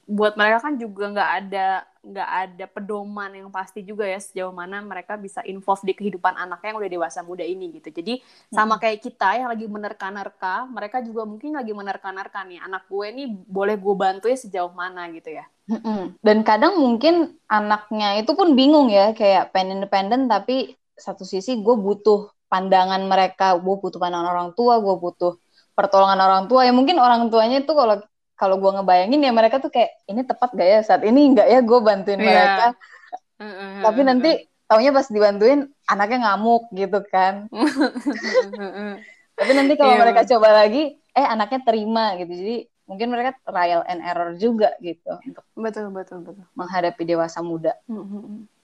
Buat 0.02 0.34
mereka 0.34 0.66
kan 0.66 0.74
juga 0.74 1.14
nggak 1.14 1.30
ada 1.46 1.86
nggak 2.06 2.30
ada 2.30 2.64
pedoman 2.70 3.30
yang 3.34 3.50
pasti 3.50 3.82
juga 3.82 4.06
ya 4.06 4.18
sejauh 4.18 4.54
mana 4.54 4.78
mereka 4.78 5.18
bisa 5.18 5.42
involve 5.42 5.82
di 5.82 5.94
kehidupan 5.94 6.38
anaknya 6.38 6.74
yang 6.74 6.78
udah 6.78 6.92
dewasa 6.98 7.22
muda 7.22 7.42
ini 7.42 7.78
gitu. 7.78 7.90
Jadi 7.90 8.22
sama 8.50 8.78
kayak 8.78 9.02
kita 9.02 9.42
yang 9.42 9.50
lagi 9.50 9.66
menerka-nerka, 9.66 10.70
mereka 10.70 11.02
juga 11.02 11.26
mungkin 11.26 11.54
lagi 11.54 11.74
menerka-nerka 11.74 12.46
nih 12.46 12.62
anak 12.62 12.86
gue 12.90 13.06
ini 13.10 13.24
boleh 13.30 13.74
gue 13.78 13.94
bantu 13.94 14.26
ya 14.26 14.38
sejauh 14.38 14.74
mana 14.74 15.06
gitu 15.14 15.34
ya. 15.34 15.46
Dan 16.22 16.46
kadang 16.46 16.78
mungkin 16.78 17.38
anaknya 17.50 18.22
itu 18.22 18.34
pun 18.38 18.54
bingung 18.54 18.86
ya 18.86 19.10
kayak 19.14 19.50
pengen 19.50 19.82
independen 19.82 20.30
tapi 20.30 20.78
satu 20.94 21.26
sisi 21.26 21.58
gue 21.58 21.74
butuh 21.74 22.30
pandangan 22.46 23.02
mereka, 23.02 23.58
gue 23.58 23.74
butuh 23.82 23.98
pandangan 23.98 24.30
orang 24.30 24.50
tua, 24.54 24.78
gue 24.78 24.94
butuh 24.94 25.34
pertolongan 25.76 26.18
orang 26.18 26.42
tua 26.48 26.64
ya 26.64 26.72
mungkin 26.72 26.96
orang 26.96 27.28
tuanya 27.28 27.60
itu 27.60 27.70
kalau 27.76 28.00
kalau 28.36 28.56
gue 28.60 28.70
ngebayangin 28.80 29.20
ya 29.20 29.32
mereka 29.32 29.60
tuh 29.60 29.72
kayak 29.72 29.92
ini 30.08 30.24
tepat 30.24 30.50
gak 30.56 30.68
ya? 30.68 30.80
Saat 30.84 31.02
ini 31.04 31.32
enggak 31.32 31.48
ya 31.48 31.60
gue 31.60 31.78
bantuin 31.84 32.20
yeah. 32.20 32.26
mereka. 32.26 32.66
Uh, 33.36 33.84
tapi 33.84 34.00
nanti 34.04 34.30
taunya 34.64 34.90
pas 34.92 35.06
dibantuin 35.08 35.68
anaknya 35.88 36.18
ngamuk 36.32 36.72
gitu 36.72 37.00
kan. 37.12 37.48
Tapi 39.36 39.52
nanti 39.52 39.72
kalau 39.76 39.92
yeah. 39.96 40.00
mereka 40.00 40.20
coba 40.36 40.64
lagi 40.64 40.96
eh 41.16 41.26
anaknya 41.28 41.60
terima 41.64 42.16
gitu. 42.20 42.32
Jadi 42.32 42.56
mungkin 42.86 43.08
mereka 43.12 43.36
trial 43.42 43.82
and 43.88 44.00
error 44.00 44.32
juga 44.38 44.72
gitu 44.78 45.18
untuk 45.26 45.44
betul 45.58 45.90
betul 45.90 46.22
betul. 46.22 46.44
menghadapi 46.54 47.02
dewasa 47.04 47.40
muda. 47.42 47.76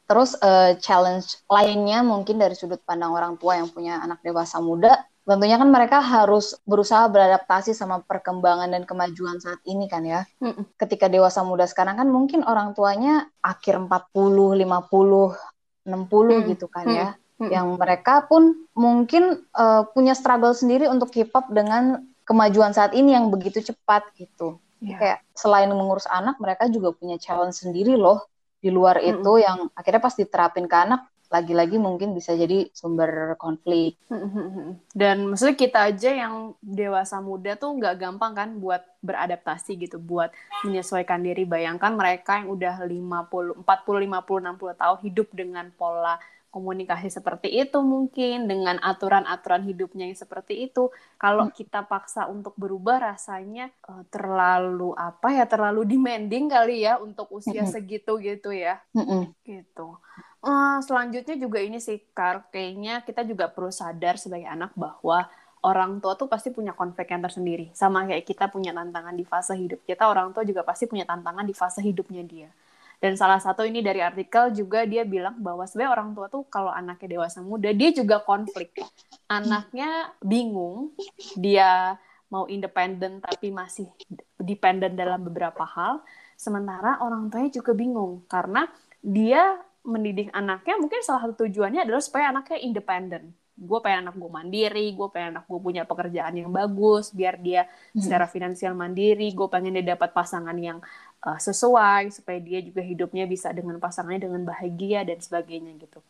Terus 0.07 0.37
uh, 0.45 0.77
challenge 0.79 1.41
lainnya 1.49 2.05
mungkin 2.05 2.37
dari 2.37 2.53
sudut 2.53 2.79
pandang 2.85 3.17
orang 3.17 3.41
tua 3.41 3.57
yang 3.57 3.73
punya 3.73 4.05
anak 4.05 4.21
dewasa 4.21 4.61
muda 4.61 5.01
tentunya 5.23 5.55
kan 5.55 5.71
mereka 5.71 6.03
harus 6.03 6.59
berusaha 6.67 7.07
beradaptasi 7.07 7.73
sama 7.79 8.03
perkembangan 8.03 8.75
dan 8.75 8.83
kemajuan 8.83 9.39
saat 9.39 9.63
ini 9.63 9.87
kan 9.87 10.03
ya. 10.03 10.27
Mm 10.43 10.75
Ketika 10.75 11.07
dewasa 11.07 11.47
muda 11.47 11.67
sekarang 11.71 11.99
kan 11.99 12.09
mungkin 12.11 12.43
orang 12.43 12.75
tuanya 12.75 13.31
akhir 13.39 13.79
40, 13.87 14.67
50, 14.67 14.67
60 14.67 15.87
mm 15.87 16.51
gitu 16.55 16.67
kan 16.67 16.87
ya. 16.91 17.09
Mm 17.39 17.51
Yang 17.55 17.67
mereka 17.79 18.15
pun 18.27 18.67
mungkin 18.75 19.47
uh, 19.55 19.87
punya 19.95 20.19
struggle 20.19 20.55
sendiri 20.55 20.91
untuk 20.91 21.15
keep 21.15 21.31
up 21.35 21.47
dengan 21.51 22.03
kemajuan 22.27 22.75
saat 22.75 22.91
ini 22.95 23.15
yang 23.15 23.31
begitu 23.31 23.63
cepat 23.63 24.11
gitu. 24.19 24.59
Yeah. 24.83 24.99
Kayak 24.99 25.19
selain 25.39 25.71
mengurus 25.71 26.11
anak, 26.11 26.43
mereka 26.43 26.67
juga 26.67 26.91
punya 26.91 27.15
challenge 27.15 27.63
sendiri 27.63 27.95
loh 27.95 28.27
di 28.59 28.71
luar 28.71 28.99
mm 28.99 29.07
itu 29.07 29.33
yang 29.39 29.71
akhirnya 29.79 30.03
pas 30.03 30.15
diterapin 30.19 30.67
ke 30.67 30.77
anak 30.79 31.07
lagi-lagi 31.33 31.81
mungkin 31.81 32.13
bisa 32.13 32.37
jadi 32.37 32.69
sumber 32.77 33.41
konflik. 33.41 33.97
Dan 35.01 35.33
maksudnya 35.33 35.57
kita 35.57 35.89
aja 35.89 36.11
yang 36.13 36.53
dewasa 36.61 37.25
muda 37.25 37.57
tuh 37.57 37.73
nggak 37.81 37.97
gampang 37.97 38.37
kan 38.37 38.49
buat 38.61 38.85
beradaptasi 39.01 39.81
gitu, 39.81 39.97
buat 39.97 40.29
menyesuaikan 40.69 41.25
diri. 41.25 41.49
Bayangkan 41.49 41.97
mereka 41.97 42.45
yang 42.45 42.53
udah 42.53 42.85
50, 42.85 43.65
40, 43.65 43.65
50, 43.65 43.65
60 43.65 44.77
tahun 44.77 44.99
hidup 45.01 45.29
dengan 45.33 45.67
pola 45.73 46.21
komunikasi 46.53 47.09
seperti 47.09 47.49
itu 47.49 47.81
mungkin 47.81 48.45
dengan 48.45 48.77
aturan-aturan 48.85 49.65
hidupnya 49.65 50.05
yang 50.05 50.21
seperti 50.21 50.69
itu 50.69 50.93
kalau 51.17 51.49
hmm. 51.49 51.57
kita 51.57 51.89
paksa 51.89 52.29
untuk 52.29 52.53
berubah 52.61 53.17
rasanya 53.17 53.73
uh, 53.89 54.05
terlalu 54.13 54.93
apa 54.93 55.33
ya 55.33 55.49
terlalu 55.49 55.89
demanding 55.89 56.53
kali 56.53 56.85
ya 56.85 57.01
untuk 57.01 57.33
usia 57.33 57.65
hmm. 57.65 57.73
segitu 57.73 58.21
gitu 58.21 58.53
ya 58.53 58.85
hmm. 58.93 59.33
gitu 59.49 59.97
Uh, 60.43 60.83
selanjutnya 60.83 61.39
juga 61.39 61.63
ini 61.63 61.79
sih, 61.79 62.03
Kar. 62.11 62.51
Kayaknya 62.51 63.07
kita 63.07 63.23
juga 63.23 63.47
perlu 63.47 63.71
sadar 63.71 64.19
sebagai 64.19 64.51
anak 64.51 64.75
bahwa 64.75 65.31
orang 65.63 66.03
tua 66.03 66.19
tuh 66.19 66.27
pasti 66.27 66.51
punya 66.51 66.75
konflik 66.75 67.15
yang 67.15 67.23
tersendiri. 67.23 67.71
Sama 67.73 68.03
kayak 68.11 68.27
kita 68.27 68.51
punya 68.51 68.75
tantangan 68.75 69.15
di 69.15 69.23
fase 69.23 69.55
hidup 69.55 69.87
kita, 69.87 70.11
orang 70.11 70.35
tua 70.35 70.43
juga 70.43 70.67
pasti 70.67 70.91
punya 70.91 71.07
tantangan 71.07 71.47
di 71.47 71.55
fase 71.55 71.79
hidupnya 71.79 72.27
dia. 72.27 72.51
Dan 73.03 73.19
salah 73.19 73.43
satu 73.43 73.67
ini 73.67 73.83
dari 73.83 73.99
artikel 73.99 74.55
juga 74.55 74.87
dia 74.87 75.03
bilang 75.03 75.35
bahwa 75.43 75.67
sebenarnya 75.67 75.91
orang 75.91 76.11
tua 76.15 76.27
tuh 76.31 76.47
kalau 76.47 76.71
anaknya 76.71 77.19
dewasa 77.19 77.43
muda, 77.43 77.71
dia 77.75 77.91
juga 77.91 78.23
konflik. 78.23 78.79
Anaknya 79.27 80.15
bingung, 80.23 80.95
dia 81.35 81.99
mau 82.31 82.47
independen 82.47 83.19
tapi 83.19 83.51
masih 83.51 83.91
dependent 84.39 84.95
dalam 84.95 85.19
beberapa 85.23 85.67
hal. 85.67 86.03
Sementara 86.39 87.03
orang 87.03 87.27
tuanya 87.31 87.51
juga 87.51 87.75
bingung 87.75 88.23
karena 88.31 88.71
dia 89.03 89.59
mendidik 89.83 90.31
anaknya 90.31 90.79
mungkin 90.79 91.03
salah 91.03 91.27
satu 91.27 91.47
tujuannya 91.47 91.83
adalah 91.83 92.03
supaya 92.03 92.31
anaknya 92.31 92.59
independen 92.63 93.35
gue 93.53 93.79
pengen 93.85 94.09
anak 94.09 94.17
gue 94.17 94.31
mandiri 94.33 94.87
gue 94.97 95.09
pengen 95.13 95.39
anak 95.39 95.45
gue 95.45 95.61
punya 95.61 95.85
pekerjaan 95.85 96.35
yang 96.35 96.51
bagus 96.51 97.13
biar 97.13 97.37
dia 97.39 97.69
hmm. 97.69 98.01
secara 98.01 98.25
finansial 98.27 98.73
mandiri 98.73 99.29
gue 99.31 99.49
pengen 99.53 99.77
dia 99.77 99.95
dapat 99.95 100.11
pasangan 100.17 100.57
yang 100.57 100.81
uh, 101.23 101.39
sesuai 101.39 102.11
supaya 102.11 102.41
dia 102.41 102.65
juga 102.65 102.81
hidupnya 102.81 103.29
bisa 103.29 103.53
dengan 103.53 103.77
pasangannya 103.77 104.25
dengan 104.25 104.43
bahagia 104.49 105.05
dan 105.05 105.21
sebagainya 105.21 105.79
gitu 105.79 106.01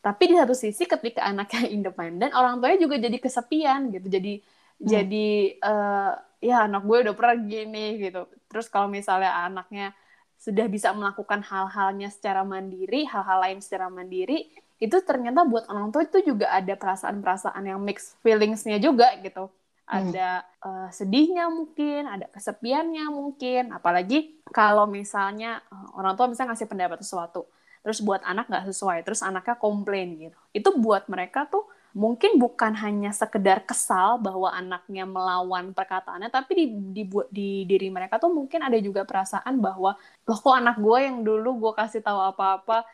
tapi 0.00 0.32
di 0.32 0.34
satu 0.36 0.52
sisi 0.52 0.84
ketika 0.84 1.24
anaknya 1.24 1.66
independen 1.76 2.30
orang 2.36 2.60
tuanya 2.60 2.78
juga 2.78 2.96
jadi 3.00 3.16
kesepian 3.16 3.90
gitu 3.96 4.06
jadi 4.06 4.32
hmm. 4.38 4.86
jadi 4.86 5.28
uh, 5.64 6.12
ya 6.40 6.68
anak 6.68 6.82
gue 6.84 6.98
udah 7.10 7.14
pergi 7.16 7.64
nih 7.64 7.90
gitu 8.10 8.28
terus 8.52 8.68
kalau 8.68 8.92
misalnya 8.92 9.34
anaknya 9.48 9.96
sudah 10.40 10.66
bisa 10.72 10.88
melakukan 10.96 11.44
hal-halnya 11.44 12.08
secara 12.08 12.40
mandiri, 12.40 13.04
hal-hal 13.04 13.44
lain 13.44 13.60
secara 13.60 13.92
mandiri, 13.92 14.48
itu 14.80 14.96
ternyata 15.04 15.44
buat 15.44 15.68
orang 15.68 15.92
tua 15.92 16.08
itu 16.08 16.24
juga 16.24 16.48
ada 16.48 16.72
perasaan-perasaan 16.72 17.60
yang 17.68 17.76
mix 17.84 18.16
feelingsnya 18.24 18.80
juga 18.80 19.12
gitu. 19.20 19.52
Ada 19.84 20.40
hmm. 20.40 20.64
uh, 20.64 20.88
sedihnya 20.88 21.44
mungkin, 21.52 22.08
ada 22.08 22.24
kesepiannya 22.32 23.04
mungkin, 23.12 23.76
apalagi 23.76 24.40
kalau 24.48 24.88
misalnya 24.88 25.60
uh, 25.68 26.00
orang 26.00 26.16
tua 26.16 26.32
misalnya 26.32 26.56
ngasih 26.56 26.70
pendapat 26.72 27.04
sesuatu, 27.04 27.44
terus 27.84 28.00
buat 28.00 28.24
anak 28.24 28.48
nggak 28.48 28.64
sesuai, 28.72 29.04
terus 29.04 29.20
anaknya 29.20 29.60
komplain 29.60 30.16
gitu. 30.16 30.38
Itu 30.56 30.72
buat 30.80 31.04
mereka 31.12 31.44
tuh 31.52 31.68
mungkin 31.90 32.38
bukan 32.38 32.70
hanya 32.78 33.10
sekedar 33.10 33.66
kesal 33.66 34.22
bahwa 34.22 34.50
anaknya 34.54 35.02
melawan 35.02 35.74
perkataannya, 35.74 36.30
tapi 36.30 36.52
di, 36.54 36.66
di, 36.70 37.02
di 37.30 37.48
diri 37.66 37.88
mereka 37.90 38.22
tuh 38.22 38.30
mungkin 38.30 38.62
ada 38.62 38.78
juga 38.78 39.02
perasaan 39.02 39.58
bahwa 39.58 39.98
loh 40.26 40.38
kok 40.38 40.54
anak 40.54 40.78
gue 40.78 40.98
yang 41.02 41.26
dulu 41.26 41.68
gue 41.68 41.72
kasih 41.74 42.02
tahu 42.02 42.18
apa-apa 42.22 42.86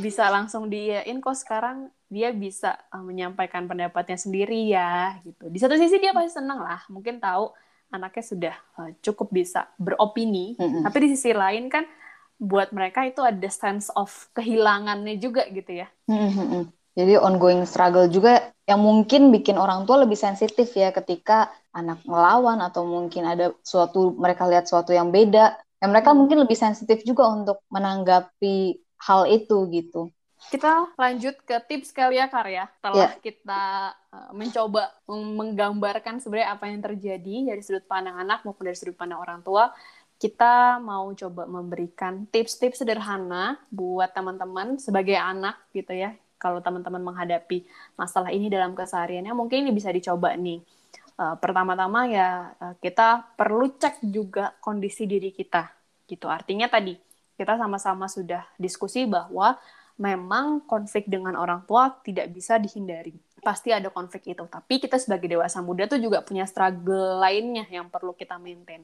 bisa 0.00 0.32
langsung 0.32 0.72
diin 0.72 1.20
kok 1.20 1.36
sekarang 1.36 1.92
dia 2.08 2.32
bisa 2.32 2.80
uh, 2.88 3.04
menyampaikan 3.04 3.68
pendapatnya 3.68 4.16
sendiri 4.16 4.72
ya 4.72 5.20
gitu. 5.20 5.52
Di 5.52 5.58
satu 5.60 5.76
sisi 5.76 6.00
dia 6.00 6.16
pasti 6.16 6.40
seneng 6.40 6.64
lah, 6.64 6.80
mungkin 6.88 7.20
tahu 7.20 7.52
anaknya 7.92 8.24
sudah 8.24 8.56
uh, 8.80 8.90
cukup 9.04 9.28
bisa 9.36 9.68
beropini, 9.76 10.56
mm 10.56 10.64
-hmm. 10.64 10.82
tapi 10.88 10.96
di 11.04 11.08
sisi 11.12 11.36
lain 11.36 11.68
kan 11.68 11.84
buat 12.40 12.72
mereka 12.72 13.04
itu 13.04 13.20
ada 13.20 13.46
sense 13.52 13.92
of 13.92 14.10
kehilangannya 14.32 15.20
juga 15.20 15.44
gitu 15.52 15.84
ya. 15.84 15.88
Mm 16.08 16.30
-hmm 16.32 16.83
jadi 16.94 17.18
ongoing 17.18 17.66
struggle 17.66 18.06
juga 18.06 18.54
yang 18.64 18.80
mungkin 18.80 19.34
bikin 19.34 19.58
orang 19.58 19.82
tua 19.82 20.06
lebih 20.06 20.14
sensitif 20.14 20.70
ya 20.78 20.94
ketika 20.94 21.50
anak 21.74 22.00
melawan 22.06 22.62
atau 22.62 22.86
mungkin 22.86 23.26
ada 23.26 23.50
suatu 23.66 24.14
mereka 24.14 24.46
lihat 24.46 24.70
suatu 24.70 24.94
yang 24.94 25.10
beda. 25.10 25.58
Ya 25.82 25.86
mereka 25.90 26.14
mungkin 26.14 26.46
lebih 26.46 26.54
sensitif 26.54 27.02
juga 27.02 27.28
untuk 27.28 27.60
menanggapi 27.68 28.78
hal 29.04 29.26
itu 29.26 29.68
gitu. 29.74 30.08
Kita 30.48 30.94
lanjut 30.94 31.34
ke 31.42 31.56
tips 31.66 31.90
kali 31.90 32.16
ya 32.16 32.30
Karya. 32.30 32.70
Setelah 32.78 33.10
yeah. 33.10 33.12
kita 33.18 33.64
uh, 34.14 34.30
mencoba 34.30 34.94
menggambarkan 35.10 36.22
sebenarnya 36.22 36.54
apa 36.54 36.64
yang 36.70 36.80
terjadi 36.80 37.34
dari 37.52 37.60
sudut 37.60 37.84
pandang 37.90 38.16
anak 38.22 38.46
maupun 38.46 38.70
dari 38.70 38.78
sudut 38.78 38.96
pandang 38.96 39.18
orang 39.18 39.42
tua, 39.42 39.74
kita 40.20 40.78
mau 40.78 41.10
coba 41.12 41.42
memberikan 41.50 42.24
tips-tips 42.30 42.80
sederhana 42.86 43.58
buat 43.68 44.14
teman-teman 44.14 44.78
sebagai 44.78 45.18
anak 45.18 45.58
gitu 45.74 45.90
ya 45.90 46.14
kalau 46.44 46.60
teman-teman 46.60 47.00
menghadapi 47.00 47.64
masalah 47.96 48.28
ini 48.28 48.52
dalam 48.52 48.76
kesehariannya 48.76 49.32
mungkin 49.32 49.64
ini 49.64 49.72
bisa 49.72 49.88
dicoba 49.88 50.36
nih. 50.36 50.60
Uh, 51.14 51.38
pertama-tama 51.40 52.10
ya 52.10 52.52
uh, 52.58 52.74
kita 52.82 53.32
perlu 53.38 53.78
cek 53.80 54.04
juga 54.04 54.52
kondisi 54.60 55.08
diri 55.08 55.32
kita 55.32 55.72
gitu. 56.04 56.28
Artinya 56.28 56.68
tadi 56.68 56.92
kita 57.40 57.56
sama-sama 57.56 58.04
sudah 58.12 58.44
diskusi 58.60 59.08
bahwa 59.08 59.56
memang 59.96 60.60
konflik 60.68 61.08
dengan 61.08 61.38
orang 61.38 61.64
tua 61.64 61.88
tidak 62.04 62.28
bisa 62.34 62.60
dihindari. 62.60 63.14
Pasti 63.40 63.70
ada 63.70 63.92
konflik 63.92 64.24
itu, 64.32 64.44
tapi 64.48 64.80
kita 64.80 64.96
sebagai 64.96 65.28
dewasa 65.28 65.60
muda 65.60 65.84
tuh 65.84 66.00
juga 66.00 66.24
punya 66.24 66.48
struggle 66.48 67.20
lainnya 67.20 67.68
yang 67.68 67.92
perlu 67.92 68.16
kita 68.16 68.40
maintain 68.40 68.82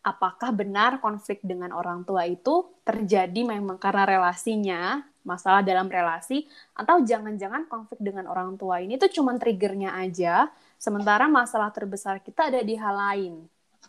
apakah 0.00 0.50
benar 0.56 0.98
konflik 0.98 1.44
dengan 1.44 1.76
orang 1.76 2.08
tua 2.08 2.24
itu 2.24 2.72
terjadi 2.84 3.44
memang 3.44 3.76
karena 3.76 4.08
relasinya 4.08 5.04
masalah 5.20 5.60
dalam 5.60 5.92
relasi 5.92 6.48
atau 6.72 7.04
jangan-jangan 7.04 7.68
konflik 7.68 8.00
dengan 8.00 8.24
orang 8.24 8.56
tua 8.56 8.80
ini 8.80 8.96
tuh 8.96 9.12
cuma 9.12 9.36
triggernya 9.36 9.92
aja 9.92 10.48
sementara 10.80 11.28
masalah 11.28 11.68
terbesar 11.68 12.24
kita 12.24 12.48
ada 12.48 12.60
di 12.64 12.74
hal 12.76 12.96
lain. 12.96 13.34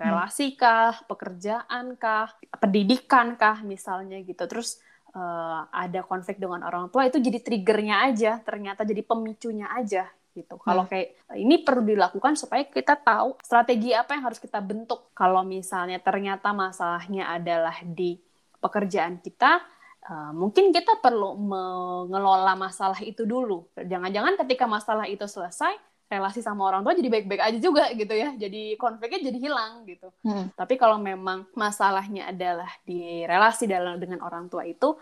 Relasi 0.02 0.58
kah 0.58 0.98
pekerjaan 1.06 1.94
kah 1.94 2.34
pendidikan 2.58 3.38
kah 3.38 3.62
misalnya 3.62 4.18
gitu. 4.26 4.50
Terus 4.50 4.82
uh, 5.16 5.68
ada 5.72 6.02
konflik 6.04 6.40
dengan 6.40 6.64
orang 6.66 6.90
tua 6.90 7.08
itu 7.08 7.20
jadi 7.20 7.40
triggernya 7.40 8.12
aja 8.12 8.32
ternyata 8.42 8.82
jadi 8.88 9.04
pemicunya 9.04 9.68
aja 9.72 10.08
gitu. 10.32 10.56
Kalau 10.60 10.88
kayak 10.88 11.36
ini 11.36 11.62
perlu 11.62 11.84
dilakukan 11.84 12.40
supaya 12.40 12.64
kita 12.64 12.96
tahu 12.96 13.36
strategi 13.44 13.92
apa 13.92 14.16
yang 14.16 14.32
harus 14.32 14.40
kita 14.40 14.64
bentuk. 14.64 15.12
Kalau 15.12 15.44
misalnya 15.44 16.00
ternyata 16.00 16.56
masalahnya 16.56 17.32
adalah 17.36 17.76
di 17.84 18.16
pekerjaan 18.62 19.20
kita, 19.20 19.60
uh, 20.08 20.32
mungkin 20.32 20.72
kita 20.72 21.02
perlu 21.04 21.36
mengelola 21.36 22.56
masalah 22.56 23.00
itu 23.04 23.28
dulu. 23.28 23.68
Jangan-jangan 23.76 24.40
ketika 24.46 24.66
masalah 24.70 25.10
itu 25.10 25.26
selesai, 25.28 25.76
relasi 26.12 26.44
sama 26.44 26.68
orang 26.68 26.84
tua 26.84 26.92
jadi 26.92 27.08
baik-baik 27.08 27.40
aja 27.40 27.60
juga 27.60 27.88
gitu 27.96 28.12
ya. 28.12 28.36
Jadi 28.36 28.76
konfliknya 28.76 29.32
jadi 29.32 29.38
hilang 29.40 29.88
gitu. 29.88 30.12
Hmm. 30.28 30.52
Tapi 30.56 30.76
kalau 30.76 31.00
memang 31.00 31.48
masalahnya 31.56 32.28
adalah 32.28 32.68
di 32.84 33.24
relasi 33.24 33.68
dalam 33.68 33.96
dengan 33.96 34.20
orang 34.20 34.52
tua 34.52 34.68
itu, 34.68 34.96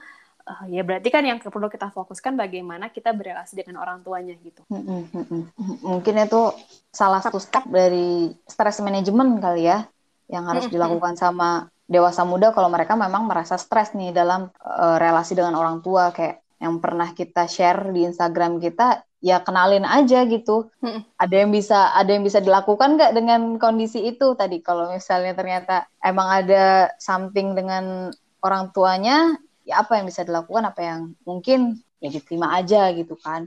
uh, 0.50 0.66
ya 0.66 0.82
berarti 0.82 1.14
kan 1.14 1.22
yang 1.22 1.38
perlu 1.38 1.70
kita 1.70 1.94
fokuskan 1.94 2.34
bagaimana 2.34 2.90
kita 2.90 3.14
berrelasi 3.14 3.62
dengan 3.62 3.86
orang 3.86 4.02
tuanya 4.02 4.34
gitu. 4.42 4.66
Hmm, 4.74 5.06
hmm, 5.06 5.26
hmm, 5.30 5.44
Mungkin 5.86 6.16
itu 6.26 6.42
salah 6.90 7.22
satu 7.22 7.38
step 7.38 7.70
dari 7.70 8.34
stress 8.50 8.82
management 8.82 9.38
kali 9.38 9.70
ya, 9.70 9.86
yang 10.26 10.50
harus 10.50 10.66
dilakukan 10.66 11.14
sama 11.14 11.70
dewasa 11.90 12.22
muda 12.26 12.54
kalau 12.54 12.70
mereka 12.70 12.94
memang 12.94 13.26
merasa 13.26 13.58
stres 13.58 13.94
nih 13.98 14.14
dalam 14.14 14.50
uh, 14.62 14.98
relasi 15.02 15.34
dengan 15.34 15.58
orang 15.58 15.82
tua 15.82 16.14
kayak 16.14 16.42
yang 16.62 16.78
pernah 16.78 17.16
kita 17.16 17.48
share 17.48 17.90
di 17.90 18.06
Instagram 18.06 18.60
kita 18.60 19.02
ya 19.24 19.42
kenalin 19.44 19.84
aja 19.84 20.24
gitu. 20.28 20.72
Hmm. 20.84 21.04
Ada 21.18 21.36
yang 21.44 21.52
bisa 21.52 21.92
ada 21.96 22.12
yang 22.12 22.24
bisa 22.24 22.40
dilakukan 22.40 23.00
nggak 23.00 23.16
dengan 23.16 23.42
kondisi 23.58 24.06
itu 24.06 24.36
tadi 24.36 24.64
kalau 24.64 24.92
misalnya 24.92 25.34
ternyata 25.36 25.88
emang 26.04 26.46
ada 26.46 26.94
something 27.00 27.56
dengan 27.56 28.14
orang 28.44 28.72
tuanya 28.72 29.36
ya 29.70 29.86
apa 29.86 30.02
yang 30.02 30.10
bisa 30.10 30.26
dilakukan 30.26 30.66
apa 30.66 30.82
yang 30.82 31.00
mungkin 31.22 31.78
ya 32.02 32.10
diterima 32.10 32.58
aja 32.58 32.90
gitu 32.98 33.14
kan. 33.22 33.46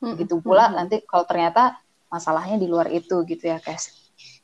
Hmm. 0.00 0.16
Gitu 0.16 0.40
pula 0.40 0.72
hmm. 0.72 0.74
nanti 0.80 0.96
kalau 1.04 1.28
ternyata 1.28 1.76
masalahnya 2.08 2.56
di 2.56 2.64
luar 2.64 2.88
itu 2.88 3.20
gitu 3.28 3.44
ya, 3.52 3.60
Kes. 3.60 3.92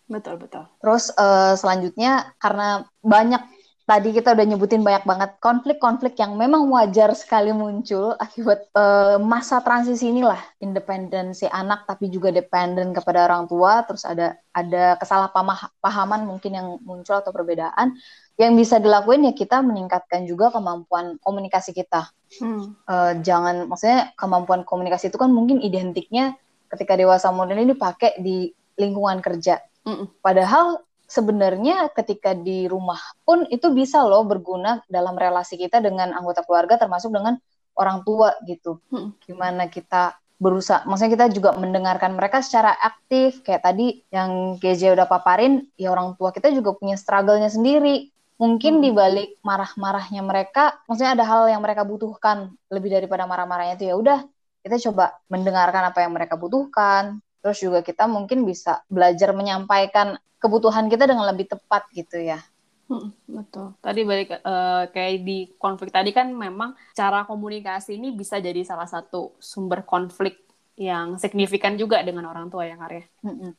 Betul, 0.05 0.37
betul. 0.37 0.69
Terus 0.85 1.09
uh, 1.17 1.57
selanjutnya 1.57 2.37
karena 2.37 2.85
banyak 3.01 3.41
tadi 3.85 4.17
kita 4.17 4.33
udah 4.33 4.45
nyebutin 4.49 4.81
banyak 4.81 5.05
banget 5.05 5.31
konflik-konflik 5.45 6.17
yang 6.17 6.41
memang 6.41 6.65
wajar 6.73 7.13
sekali 7.13 7.53
muncul 7.53 8.17
akibat 8.17 8.65
uh, 8.73 9.21
masa 9.21 9.61
transisi 9.61 10.09
inilah. 10.09 10.41
Independensi 10.61 11.45
anak 11.49 11.85
tapi 11.85 12.09
juga 12.09 12.33
dependen 12.33 12.97
kepada 12.97 13.29
orang 13.29 13.45
tua. 13.45 13.85
Terus 13.85 14.09
ada 14.09 14.41
ada 14.57 14.97
kesalahpahaman 14.97 16.25
mungkin 16.25 16.53
yang 16.57 16.69
muncul 16.81 17.21
atau 17.21 17.31
perbedaan. 17.31 17.93
Yang 18.41 18.53
bisa 18.67 18.77
dilakuin 18.81 19.29
ya 19.29 19.33
kita 19.37 19.61
meningkatkan 19.61 20.25
juga 20.25 20.51
kemampuan 20.51 21.21
komunikasi 21.21 21.77
kita. 21.77 22.09
Hmm. 22.35 22.75
uh, 22.91 23.15
jangan 23.23 23.71
maksudnya 23.71 24.11
kemampuan 24.19 24.67
komunikasi 24.67 25.07
itu 25.07 25.15
kan 25.15 25.31
mungkin 25.31 25.63
identiknya 25.63 26.35
ketika 26.67 26.99
dewasa 26.99 27.31
modern 27.31 27.63
ini 27.63 27.79
dipakai 27.79 28.19
di 28.19 28.51
lingkungan 28.75 29.23
kerja. 29.23 29.63
Mm-mm. 29.87 30.19
Padahal 30.19 30.83
sebenarnya 31.05 31.93
ketika 31.93 32.33
di 32.33 32.67
rumah 32.67 32.99
pun 33.23 33.45
itu 33.49 33.71
bisa 33.73 34.03
loh 34.05 34.25
berguna 34.25 34.81
dalam 34.89 35.15
relasi 35.15 35.61
kita 35.61 35.79
dengan 35.81 36.13
anggota 36.17 36.43
keluarga 36.43 36.81
termasuk 36.81 37.13
dengan 37.13 37.37
orang 37.75 38.07
tua 38.07 38.35
gitu. 38.49 38.81
Mm. 38.89 39.09
Gimana 39.25 39.65
kita 39.69 40.17
berusaha, 40.35 40.83
maksudnya 40.85 41.13
kita 41.15 41.27
juga 41.31 41.55
mendengarkan 41.57 42.19
mereka 42.19 42.43
secara 42.43 42.75
aktif 42.75 43.41
kayak 43.47 43.63
tadi 43.65 44.03
yang 44.11 44.59
GJ 44.59 44.99
udah 44.99 45.07
paparin, 45.07 45.71
ya 45.79 45.95
orang 45.95 46.19
tua 46.19 46.35
kita 46.35 46.51
juga 46.51 46.75
punya 46.75 46.99
struggle-nya 46.99 47.49
sendiri 47.49 48.15
mungkin 48.35 48.79
hmm. 48.79 48.83
di 48.83 48.91
balik 48.91 49.31
marah-marahnya 49.47 50.23
mereka 50.27 50.75
maksudnya 50.91 51.15
ada 51.15 51.25
hal 51.27 51.47
yang 51.47 51.63
mereka 51.63 51.87
butuhkan 51.87 52.51
lebih 52.67 52.91
daripada 52.91 53.25
marah-marahnya 53.31 53.79
itu 53.79 53.87
ya 53.87 53.95
udah 53.95 54.19
kita 54.67 54.91
coba 54.91 55.15
mendengarkan 55.31 55.93
apa 55.93 56.03
yang 56.03 56.13
mereka 56.17 56.35
butuhkan 56.35 57.21
terus 57.45 57.61
juga 57.61 57.85
kita 57.85 58.09
mungkin 58.09 58.49
bisa 58.49 58.81
belajar 58.89 59.37
menyampaikan 59.37 60.17
kebutuhan 60.41 60.89
kita 60.89 61.05
dengan 61.05 61.29
lebih 61.29 61.53
tepat 61.53 61.85
gitu 61.93 62.17
ya 62.25 62.41
Hmm, 62.85 63.17
betul. 63.25 63.73
Tadi 63.81 64.05
balik 64.05 64.45
uh, 64.45 64.85
kayak 64.93 65.25
di 65.25 65.49
konflik 65.57 65.89
tadi 65.89 66.13
kan 66.13 66.29
memang 66.29 66.77
cara 66.93 67.25
komunikasi 67.25 67.97
ini 67.97 68.13
bisa 68.13 68.37
jadi 68.37 68.61
salah 68.61 68.85
satu 68.85 69.33
sumber 69.41 69.89
konflik 69.89 70.45
yang 70.77 71.17
signifikan 71.23 71.79
juga 71.81 72.03
dengan 72.05 72.29
orang 72.29 72.53
tua 72.53 72.69
ya 72.69 72.77
Karya. 72.77 73.09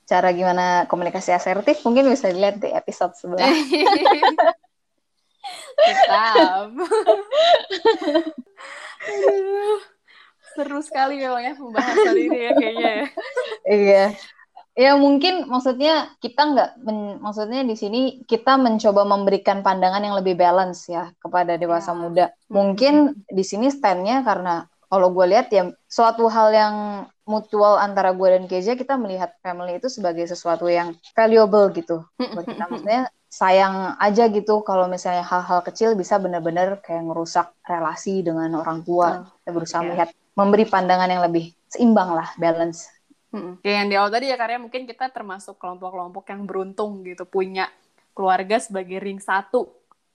Cara 0.05 0.29
gimana 0.29 0.85
komunikasi 0.85 1.33
asertif 1.33 1.81
mungkin 1.81 2.05
bisa 2.11 2.29
dilihat 2.29 2.61
di 2.61 2.69
episode 2.69 3.17
sebelah. 3.17 3.49
Tetap. 5.85 6.69
Seru 10.55 10.79
sekali 10.79 11.19
memang 11.19 11.43
ya 11.43 11.53
pembahasan 11.59 12.15
ini 12.15 12.39
ya 12.47 12.51
kayaknya 12.55 12.89
ya. 12.89 13.07
Iya. 13.67 14.05
Ya 14.75 14.91
mungkin 14.99 15.47
maksudnya 15.47 16.11
kita 16.19 16.51
nggak, 16.51 16.69
maksudnya 17.23 17.63
di 17.63 17.79
sini 17.79 18.01
kita 18.27 18.59
mencoba 18.59 19.07
memberikan 19.07 19.63
pandangan 19.63 20.03
yang 20.03 20.19
lebih 20.19 20.35
balance 20.35 20.91
ya 20.91 21.15
kepada 21.19 21.55
dewasa 21.55 21.95
ya. 21.95 21.99
muda. 21.99 22.25
Mungkin 22.51 23.23
di 23.31 23.43
sini 23.43 23.71
standnya 23.71 24.19
karena 24.27 24.67
kalau 24.91 25.15
gue 25.15 25.25
lihat 25.31 25.47
ya 25.51 25.71
suatu 25.87 26.27
hal 26.27 26.51
yang 26.51 26.75
mutual 27.23 27.79
antara 27.79 28.11
gue 28.11 28.27
dan 28.35 28.43
Keja 28.51 28.75
kita 28.75 28.99
melihat 28.99 29.33
family 29.39 29.79
itu 29.79 29.87
sebagai 29.87 30.27
sesuatu 30.27 30.67
yang 30.67 30.91
valuable 31.15 31.71
gitu 31.71 32.03
buat 32.19 32.43
kita. 32.43 32.67
Maksudnya 32.67 33.07
sayang 33.31 33.99
aja 33.99 34.31
gitu 34.31 34.63
kalau 34.63 34.87
misalnya 34.87 35.23
hal-hal 35.23 35.59
kecil 35.63 35.95
bisa 35.95 36.15
benar-benar 36.19 36.79
kayak 36.79 37.03
ngerusak 37.11 37.51
relasi 37.63 38.23
dengan 38.23 38.59
orang 38.59 38.83
tua. 38.83 39.23
Kita 39.43 39.51
berusaha 39.51 39.81
yeah. 39.83 39.87
melihat 39.87 40.09
memberi 40.35 40.67
pandangan 40.67 41.09
yang 41.09 41.23
lebih 41.23 41.55
seimbang 41.71 42.11
lah, 42.11 42.29
balance. 42.35 42.91
Hmm. 43.31 43.59
Kayak 43.59 43.75
yang 43.75 43.87
di 43.91 43.95
awal 43.99 44.11
tadi 44.11 44.25
ya 44.31 44.37
karena 44.39 44.63
mungkin 44.63 44.87
kita 44.87 45.11
termasuk 45.11 45.59
kelompok-kelompok 45.59 46.23
yang 46.31 46.47
beruntung 46.47 47.03
gitu 47.03 47.27
punya 47.27 47.67
keluarga 48.15 48.59
sebagai 48.59 48.99
ring 49.03 49.19
satu 49.19 49.67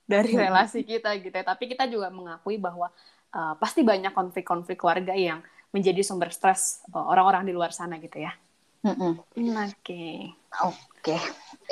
dari 0.08 0.32
hmm. 0.32 0.40
relasi 0.40 0.84
kita 0.84 1.12
gitu 1.20 1.32
ya. 1.32 1.44
Tapi 1.44 1.68
kita 1.68 1.84
juga 1.84 2.08
mengakui 2.08 2.56
bahwa 2.56 2.88
uh, 3.36 3.54
pasti 3.60 3.84
banyak 3.84 4.12
konflik-konflik 4.16 4.80
keluarga 4.80 5.12
yang 5.12 5.44
menjadi 5.72 6.00
sumber 6.00 6.32
stres 6.32 6.80
uh, 6.92 7.04
orang-orang 7.12 7.44
di 7.44 7.52
luar 7.52 7.72
sana 7.76 8.00
gitu 8.00 8.20
ya. 8.20 8.32
Oke. 8.80 10.32
Oke. 10.64 11.16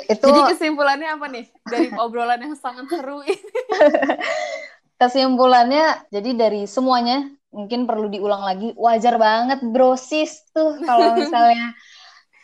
Itu 0.05 0.29
Jadi 0.29 0.39
kesimpulannya 0.53 1.09
apa 1.17 1.25
nih 1.27 1.45
dari 1.65 1.89
obrolan 1.97 2.39
yang 2.39 2.53
sangat 2.53 2.85
seru 2.87 3.25
ini? 3.25 3.35
kesimpulannya 4.99 6.11
jadi 6.11 6.29
dari 6.35 6.67
semuanya 6.67 7.31
mungkin 7.49 7.89
perlu 7.89 8.11
diulang 8.11 8.45
lagi 8.45 8.75
wajar 8.77 9.17
banget 9.17 9.63
brosis 9.63 10.45
tuh 10.53 10.77
kalau 10.85 11.15
misalnya 11.19 11.73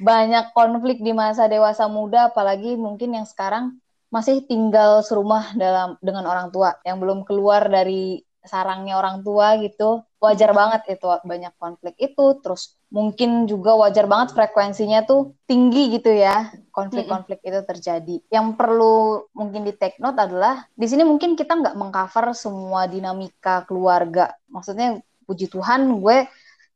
banyak 0.02 0.52
konflik 0.52 1.00
di 1.00 1.12
masa 1.16 1.48
dewasa 1.48 1.88
muda 1.88 2.32
apalagi 2.32 2.76
mungkin 2.76 3.16
yang 3.16 3.28
sekarang 3.28 3.80
masih 4.12 4.44
tinggal 4.48 5.04
serumah 5.04 5.56
dalam 5.60 6.00
dengan 6.00 6.26
orang 6.28 6.48
tua 6.52 6.80
yang 6.88 7.00
belum 7.00 7.28
keluar 7.28 7.68
dari 7.68 8.24
sarangnya 8.48 8.98
orang 8.98 9.22
tua 9.26 9.58
gitu 9.62 10.06
wajar 10.26 10.58
banget 10.58 10.98
itu 10.98 11.06
banyak 11.06 11.54
konflik 11.62 11.96
itu. 12.02 12.26
Terus 12.42 12.74
mungkin 12.90 13.46
juga 13.46 13.78
wajar 13.78 14.10
banget 14.10 14.34
frekuensinya 14.34 15.06
tuh 15.06 15.38
tinggi 15.46 15.94
gitu 15.94 16.10
ya 16.10 16.50
konflik-konflik 16.74 17.40
itu 17.46 17.62
terjadi. 17.62 18.16
Yang 18.34 18.48
perlu 18.58 19.30
mungkin 19.38 19.64
di 19.64 19.74
take 19.78 20.02
note 20.02 20.18
adalah 20.18 20.66
di 20.74 20.88
sini 20.90 21.06
mungkin 21.06 21.38
kita 21.38 21.54
nggak 21.54 21.78
mengcover 21.78 22.34
semua 22.34 22.90
dinamika 22.90 23.64
keluarga. 23.70 24.34
Maksudnya 24.50 25.00
puji 25.26 25.50
Tuhan 25.50 26.02
gue 26.02 26.26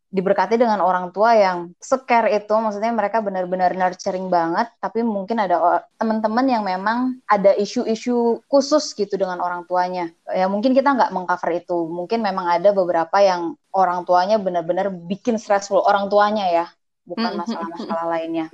diberkati 0.10 0.58
dengan 0.58 0.82
orang 0.82 1.14
tua 1.14 1.38
yang 1.38 1.74
scare 1.78 2.34
itu. 2.34 2.50
Maksudnya 2.50 2.90
mereka 2.90 3.22
benar-benar 3.22 3.74
nurturing 3.78 4.28
banget 4.28 4.68
tapi 4.82 5.06
mungkin 5.06 5.38
ada 5.42 5.86
teman-teman 6.02 6.46
yang 6.50 6.64
memang 6.66 7.22
ada 7.30 7.54
isu-isu 7.54 8.42
khusus 8.50 8.94
gitu 8.98 9.16
dengan 9.16 9.38
orang 9.40 9.64
tuanya. 9.70 10.10
Ya 10.30 10.50
mungkin 10.50 10.74
kita 10.74 10.98
nggak 10.98 11.14
mengcover 11.14 11.62
itu. 11.62 11.78
Mungkin 11.88 12.26
memang 12.26 12.50
ada 12.50 12.74
beberapa 12.74 13.22
yang 13.22 13.54
orang 13.70 14.04
tuanya 14.04 14.42
benar-benar 14.42 14.90
bikin 14.90 15.38
stressful 15.38 15.86
orang 15.86 16.10
tuanya 16.10 16.46
ya 16.50 16.66
bukan 17.10 17.26
hmm, 17.26 17.34
hmm, 17.34 17.42
masalah-masalah 17.42 18.06
lainnya. 18.06 18.48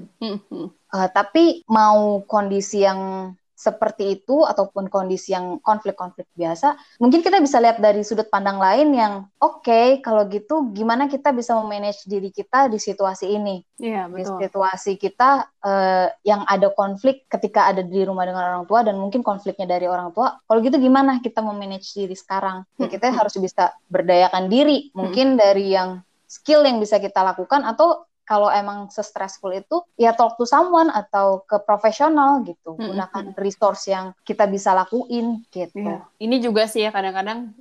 Uh, 0.95 1.07
tapi 1.11 1.67
mau 1.67 2.23
kondisi 2.23 2.87
yang 2.87 3.31
seperti 3.55 4.19
itu 4.19 4.43
ataupun 4.43 4.91
kondisi 4.91 5.31
yang 5.31 5.63
konflik-konflik 5.63 6.27
biasa, 6.35 6.75
mungkin 6.99 7.23
kita 7.23 7.39
bisa 7.39 7.63
lihat 7.63 7.79
dari 7.79 8.03
sudut 8.03 8.27
pandang 8.27 8.59
lain 8.59 8.91
yang 8.91 9.13
oke 9.39 9.63
okay, 9.63 10.03
kalau 10.03 10.27
gitu 10.27 10.75
gimana 10.75 11.07
kita 11.07 11.31
bisa 11.31 11.55
memanage 11.55 12.03
diri 12.03 12.29
kita 12.35 12.67
di 12.67 12.75
situasi 12.75 13.31
ini. 13.31 13.63
Iya, 13.79 14.11
betul. 14.11 14.19
Di 14.19 14.47
situasi 14.47 14.91
kita 14.99 15.47
uh, 15.63 16.07
yang 16.27 16.43
ada 16.45 16.67
konflik 16.75 17.23
ketika 17.31 17.71
ada 17.71 17.79
di 17.79 18.03
rumah 18.03 18.27
dengan 18.27 18.43
orang 18.43 18.65
tua 18.67 18.83
dan 18.83 18.99
mungkin 18.99 19.23
konfliknya 19.23 19.65
dari 19.65 19.87
orang 19.87 20.11
tua. 20.11 20.35
Kalau 20.43 20.59
gitu 20.59 20.75
gimana 20.75 21.23
kita 21.23 21.39
memanage 21.39 21.95
diri 21.95 22.13
sekarang? 22.13 22.67
Ya 22.75 22.91
kita 22.91 23.07
hmm. 23.07 23.17
harus 23.17 23.35
bisa 23.39 23.71
berdayakan 23.87 24.51
diri. 24.51 24.91
Mungkin 24.91 25.35
hmm. 25.35 25.39
dari 25.39 25.71
yang 25.71 26.03
skill 26.27 26.67
yang 26.67 26.83
bisa 26.83 26.99
kita 26.99 27.23
lakukan 27.23 27.63
atau 27.63 28.03
kalau 28.25 28.49
emang 28.49 28.89
se-stressful 28.89 29.53
itu 29.53 29.85
ya 29.95 30.11
talk 30.17 30.35
to 30.35 30.43
someone 30.43 30.89
atau 30.89 31.45
ke 31.45 31.61
profesional 31.61 32.41
gitu 32.43 32.73
mm 32.73 32.81
-hmm. 32.81 32.89
gunakan 32.91 33.25
resource 33.37 33.87
yang 33.87 34.11
kita 34.25 34.49
bisa 34.49 34.73
lakuin 34.73 35.45
gitu 35.53 35.79
yeah. 35.79 36.03
ini 36.19 36.41
juga 36.41 36.65
sih 36.65 36.83
ya 36.83 36.91
kadang-kadang 36.91 37.53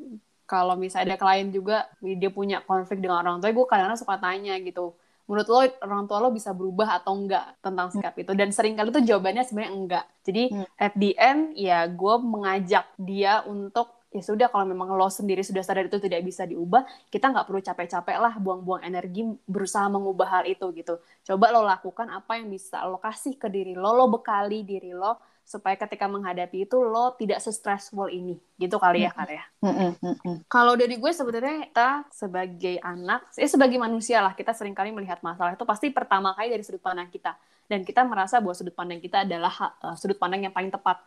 kalau 0.44 0.76
misalnya 0.76 1.14
ada 1.14 1.20
klien 1.20 1.48
juga 1.52 1.88
dia 2.00 2.32
punya 2.32 2.60
konflik 2.64 3.00
dengan 3.00 3.24
orang 3.24 3.40
tua 3.40 3.52
gue 3.52 3.66
kadang-kadang 3.68 4.00
suka 4.00 4.16
tanya 4.20 4.56
gitu 4.60 4.96
menurut 5.24 5.48
lo 5.48 5.58
orang 5.80 6.04
tua 6.04 6.18
lo 6.20 6.28
bisa 6.28 6.52
berubah 6.52 7.00
atau 7.00 7.16
enggak 7.16 7.56
tentang 7.64 7.88
sikap 7.88 8.12
hmm. 8.12 8.22
itu 8.28 8.32
dan 8.36 8.48
sering 8.52 8.76
kali 8.76 8.92
tuh 8.92 9.00
jawabannya 9.00 9.44
sebenarnya 9.44 9.72
enggak 9.72 10.04
jadi 10.20 10.42
hmm. 10.52 10.66
at 10.76 10.92
the 11.00 11.12
end 11.16 11.56
ya 11.56 11.88
gue 11.88 12.14
mengajak 12.20 12.84
dia 13.00 13.40
untuk 13.48 13.88
ya 14.14 14.22
sudah 14.22 14.46
kalau 14.46 14.62
memang 14.62 14.94
lo 14.94 15.10
sendiri 15.10 15.42
sudah 15.42 15.66
sadar 15.66 15.90
itu 15.90 15.98
tidak 15.98 16.22
bisa 16.22 16.46
diubah 16.46 16.86
kita 17.10 17.34
nggak 17.34 17.50
perlu 17.50 17.58
capek-capek 17.58 18.16
lah 18.22 18.38
buang-buang 18.38 18.86
energi 18.86 19.26
berusaha 19.42 19.90
mengubah 19.90 20.40
hal 20.40 20.44
itu 20.46 20.70
gitu. 20.78 21.02
Coba 21.26 21.50
lo 21.50 21.66
lakukan 21.66 22.06
apa 22.14 22.38
yang 22.38 22.46
bisa 22.46 22.86
lo 22.86 23.02
kasih 23.02 23.34
ke 23.34 23.50
diri 23.50 23.74
lo 23.74 23.90
lo 23.90 24.06
bekali 24.06 24.62
diri 24.62 24.94
lo 24.94 25.18
supaya 25.44 25.76
ketika 25.76 26.08
menghadapi 26.08 26.64
itu 26.64 26.78
lo 26.80 27.12
tidak 27.18 27.42
se-stressful 27.42 28.06
ini. 28.08 28.38
Gitu 28.54 28.78
kali 28.78 29.04
ya 29.04 29.10
kali 29.10 29.34
ya? 29.34 29.44
Kalau 30.46 30.78
dari 30.78 30.94
gue 30.94 31.12
sebenarnya 31.12 31.68
kita 31.68 31.90
sebagai 32.14 32.78
anak 32.80 33.34
ya 33.34 33.50
sebagai 33.50 33.76
manusia 33.82 34.22
lah 34.22 34.32
kita 34.32 34.54
sering 34.54 34.72
kali 34.72 34.94
melihat 34.94 35.18
masalah 35.26 35.58
itu 35.58 35.66
pasti 35.66 35.90
pertama 35.90 36.32
kali 36.38 36.54
dari 36.54 36.62
sudut 36.62 36.80
pandang 36.80 37.10
kita. 37.10 37.34
Dan 37.66 37.82
kita 37.82 38.06
merasa 38.06 38.38
bahwa 38.38 38.54
sudut 38.54 38.76
pandang 38.76 39.02
kita 39.02 39.26
adalah 39.26 39.74
uh, 39.82 39.96
sudut 39.98 40.16
pandang 40.16 40.46
yang 40.46 40.54
paling 40.54 40.70
tepat 40.70 41.02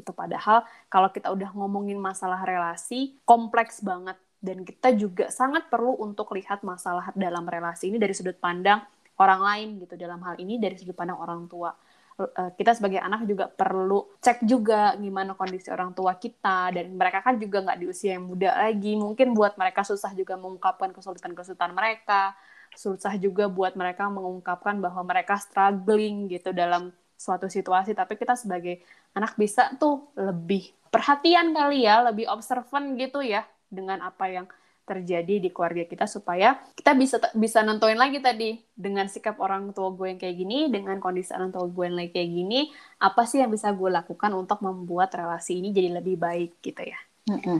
gitu. 0.00 0.16
Padahal 0.16 0.64
kalau 0.88 1.12
kita 1.12 1.28
udah 1.28 1.52
ngomongin 1.52 2.00
masalah 2.00 2.40
relasi 2.42 3.20
kompleks 3.28 3.84
banget. 3.84 4.16
Dan 4.40 4.64
kita 4.64 4.96
juga 4.96 5.28
sangat 5.28 5.68
perlu 5.68 6.00
untuk 6.00 6.32
lihat 6.32 6.64
masalah 6.64 7.12
dalam 7.12 7.44
relasi 7.44 7.92
ini 7.92 8.00
dari 8.00 8.16
sudut 8.16 8.40
pandang 8.40 8.80
orang 9.20 9.40
lain 9.44 9.68
gitu. 9.84 10.00
Dalam 10.00 10.16
hal 10.24 10.40
ini 10.40 10.56
dari 10.56 10.80
sudut 10.80 10.96
pandang 10.96 11.20
orang 11.20 11.44
tua. 11.44 11.76
Eh, 12.20 12.50
kita 12.56 12.72
sebagai 12.76 13.00
anak 13.00 13.24
juga 13.24 13.48
perlu 13.48 14.16
cek 14.20 14.44
juga 14.44 14.96
gimana 14.96 15.36
kondisi 15.36 15.68
orang 15.68 15.92
tua 15.92 16.16
kita. 16.16 16.72
Dan 16.72 16.96
mereka 16.96 17.20
kan 17.20 17.36
juga 17.36 17.60
nggak 17.68 17.78
di 17.84 17.86
usia 17.92 18.16
yang 18.16 18.32
muda 18.32 18.56
lagi. 18.56 18.96
Mungkin 18.96 19.36
buat 19.36 19.60
mereka 19.60 19.84
susah 19.84 20.16
juga 20.16 20.40
mengungkapkan 20.40 20.96
kesulitan-kesulitan 20.96 21.76
mereka. 21.76 22.32
Susah 22.72 23.12
juga 23.20 23.44
buat 23.52 23.76
mereka 23.76 24.08
mengungkapkan 24.08 24.80
bahwa 24.80 25.04
mereka 25.04 25.36
struggling 25.36 26.32
gitu 26.32 26.56
dalam 26.56 26.96
suatu 27.20 27.52
situasi 27.52 27.92
tapi 27.92 28.16
kita 28.16 28.32
sebagai 28.32 28.80
anak 29.12 29.36
bisa 29.36 29.76
tuh 29.76 30.08
lebih 30.16 30.72
perhatian 30.88 31.52
kali 31.52 31.84
ya 31.84 32.00
lebih 32.00 32.24
observan 32.32 32.96
gitu 32.96 33.20
ya 33.20 33.44
dengan 33.68 34.00
apa 34.00 34.24
yang 34.32 34.48
terjadi 34.88 35.38
di 35.38 35.54
keluarga 35.54 35.86
kita 35.86 36.08
supaya 36.10 36.58
kita 36.74 36.96
bisa 36.98 37.22
bisa 37.38 37.62
nentuin 37.62 37.94
lagi 37.94 38.18
tadi 38.18 38.58
dengan 38.74 39.06
sikap 39.06 39.38
orang 39.38 39.70
tua 39.70 39.94
gue 39.94 40.16
yang 40.16 40.18
kayak 40.18 40.34
gini 40.34 40.66
dengan 40.66 40.98
kondisi 40.98 41.30
orang 41.30 41.54
tua 41.54 41.70
gue 41.70 41.84
yang 41.86 41.94
lagi 41.94 42.10
kayak 42.10 42.30
gini 42.32 42.60
apa 42.98 43.22
sih 43.28 43.38
yang 43.38 43.54
bisa 43.54 43.70
gue 43.70 43.86
lakukan 43.86 44.34
untuk 44.34 44.58
membuat 44.64 45.14
relasi 45.14 45.62
ini 45.62 45.70
jadi 45.70 46.02
lebih 46.02 46.18
baik 46.18 46.58
gitu 46.58 46.82
ya 46.82 46.98
mm 47.30 47.38
-hmm. 47.38 47.58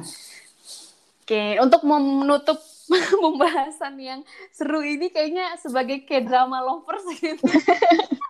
oke 1.22 1.42
untuk 1.62 1.82
menutup 1.86 2.58
pembahasan 3.22 3.94
yang 4.02 4.20
seru 4.50 4.82
ini 4.82 5.14
kayaknya 5.14 5.54
sebagai 5.62 6.02
kayak 6.02 6.26
drama 6.26 6.58
lovers 6.66 7.06
gitu 7.14 7.46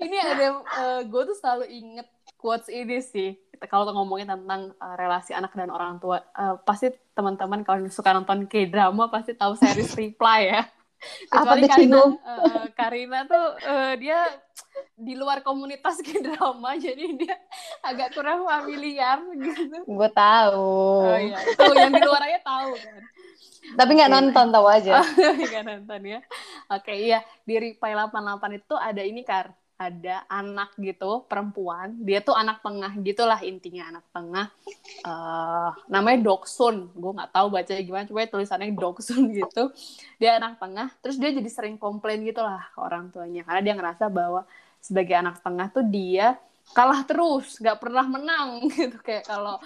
ini 0.00 0.16
ada 0.16 0.46
uh, 0.64 1.00
gue 1.04 1.22
tuh 1.28 1.36
selalu 1.36 1.64
inget 1.68 2.08
quotes 2.40 2.68
ini 2.72 2.98
sih 3.04 3.36
kalau 3.68 3.92
ngomongin 3.92 4.32
tentang 4.32 4.72
uh, 4.80 4.94
relasi 4.96 5.36
anak 5.36 5.52
dan 5.52 5.68
orang 5.68 6.00
tua 6.00 6.24
uh, 6.32 6.56
pasti 6.64 6.88
teman-teman 7.12 7.60
kalau 7.60 7.84
suka 7.92 8.16
nonton 8.16 8.48
k 8.48 8.64
drama 8.64 9.12
pasti 9.12 9.36
tahu 9.36 9.52
series 9.56 9.92
Reply 10.00 10.40
ya 10.48 10.62
kecuali 11.00 11.64
Apa 11.64 11.72
Karina 11.72 12.00
uh, 12.00 12.64
Karina 12.76 13.18
tuh 13.24 13.46
uh, 13.64 13.92
dia 13.96 14.20
di 15.00 15.16
luar 15.16 15.40
komunitas 15.40 16.00
ke 16.06 16.20
drama 16.20 16.76
jadi 16.76 17.04
dia 17.16 17.36
agak 17.80 18.12
kurang 18.12 18.44
familiar 18.44 19.16
gitu. 19.32 19.80
Gue 19.88 20.10
tahu. 20.12 21.08
Oh 21.08 21.16
iya, 21.16 21.40
itu 21.40 21.72
yang 21.72 21.92
di 21.96 22.04
luar 22.04 22.20
aja 22.28 22.40
tahu 22.44 22.76
kan. 22.76 23.00
Tapi 23.80 23.90
nggak 23.96 24.12
nonton 24.12 24.46
tahu 24.50 24.66
aja. 24.66 25.00
Nggak 25.40 25.64
nonton 25.64 26.00
ya. 26.02 26.20
Oke 26.68 26.92
iya 26.96 27.24
di 27.46 27.54
Reply 27.56 27.92
88 27.96 28.60
itu 28.60 28.74
ada 28.76 29.02
ini 29.04 29.22
kar 29.22 29.54
ada 29.80 30.28
anak 30.28 30.76
gitu 30.76 31.24
perempuan 31.24 31.96
dia 32.04 32.20
tuh 32.20 32.36
anak 32.36 32.60
tengah 32.60 32.92
gitulah 33.00 33.40
intinya 33.40 33.88
anak 33.88 34.04
tengah 34.12 34.46
uh, 35.08 35.72
namanya 35.88 36.20
Doksun. 36.20 36.92
Gue 36.92 37.12
nggak 37.16 37.32
tahu 37.32 37.46
baca 37.48 37.72
gimana 37.80 38.04
coba 38.04 38.28
tulisannya 38.28 38.76
Doksun 38.76 39.32
gitu. 39.40 39.72
Dia 40.20 40.36
anak 40.36 40.60
tengah 40.60 40.92
terus 41.00 41.16
dia 41.16 41.32
jadi 41.32 41.48
sering 41.48 41.80
komplain 41.80 42.20
gitulah 42.28 42.68
ke 42.72 42.78
orang 42.78 43.08
tuanya. 43.08 43.42
Karena 43.48 43.60
dia 43.64 43.74
ngerasa 43.76 44.12
bahwa 44.12 44.44
sebagai 44.80 45.16
anak 45.16 45.40
tengah 45.40 45.66
tuh 45.72 45.84
dia 45.84 46.36
kalah 46.70 47.02
terus 47.02 47.58
nggak 47.58 47.78
pernah 47.82 48.06
menang 48.06 48.64
gitu. 48.76 48.98
Kayak 49.02 49.26
kalau 49.26 49.58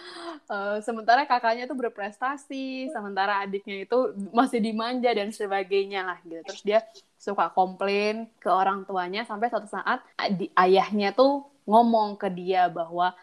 uh, 0.48 0.76
sementara 0.80 1.28
kakaknya 1.28 1.68
tuh 1.68 1.76
berprestasi 1.76 2.88
sementara 2.90 3.44
adiknya 3.44 3.84
itu 3.84 3.98
masih 4.32 4.60
dimanja 4.60 5.10
dan 5.12 5.28
sebagainya 5.30 6.00
lah 6.04 6.18
gitu. 6.24 6.40
Terus 6.44 6.62
dia 6.64 6.80
suka 7.20 7.48
komplain 7.52 8.28
ke 8.36 8.48
orang 8.52 8.84
tuanya 8.84 9.24
sampai 9.24 9.48
suatu 9.48 9.68
saat 9.68 10.04
di, 10.36 10.52
ayahnya 10.56 11.16
tuh 11.16 11.44
ngomong 11.64 12.20
ke 12.20 12.28
dia 12.28 12.68
bahwa 12.68 13.16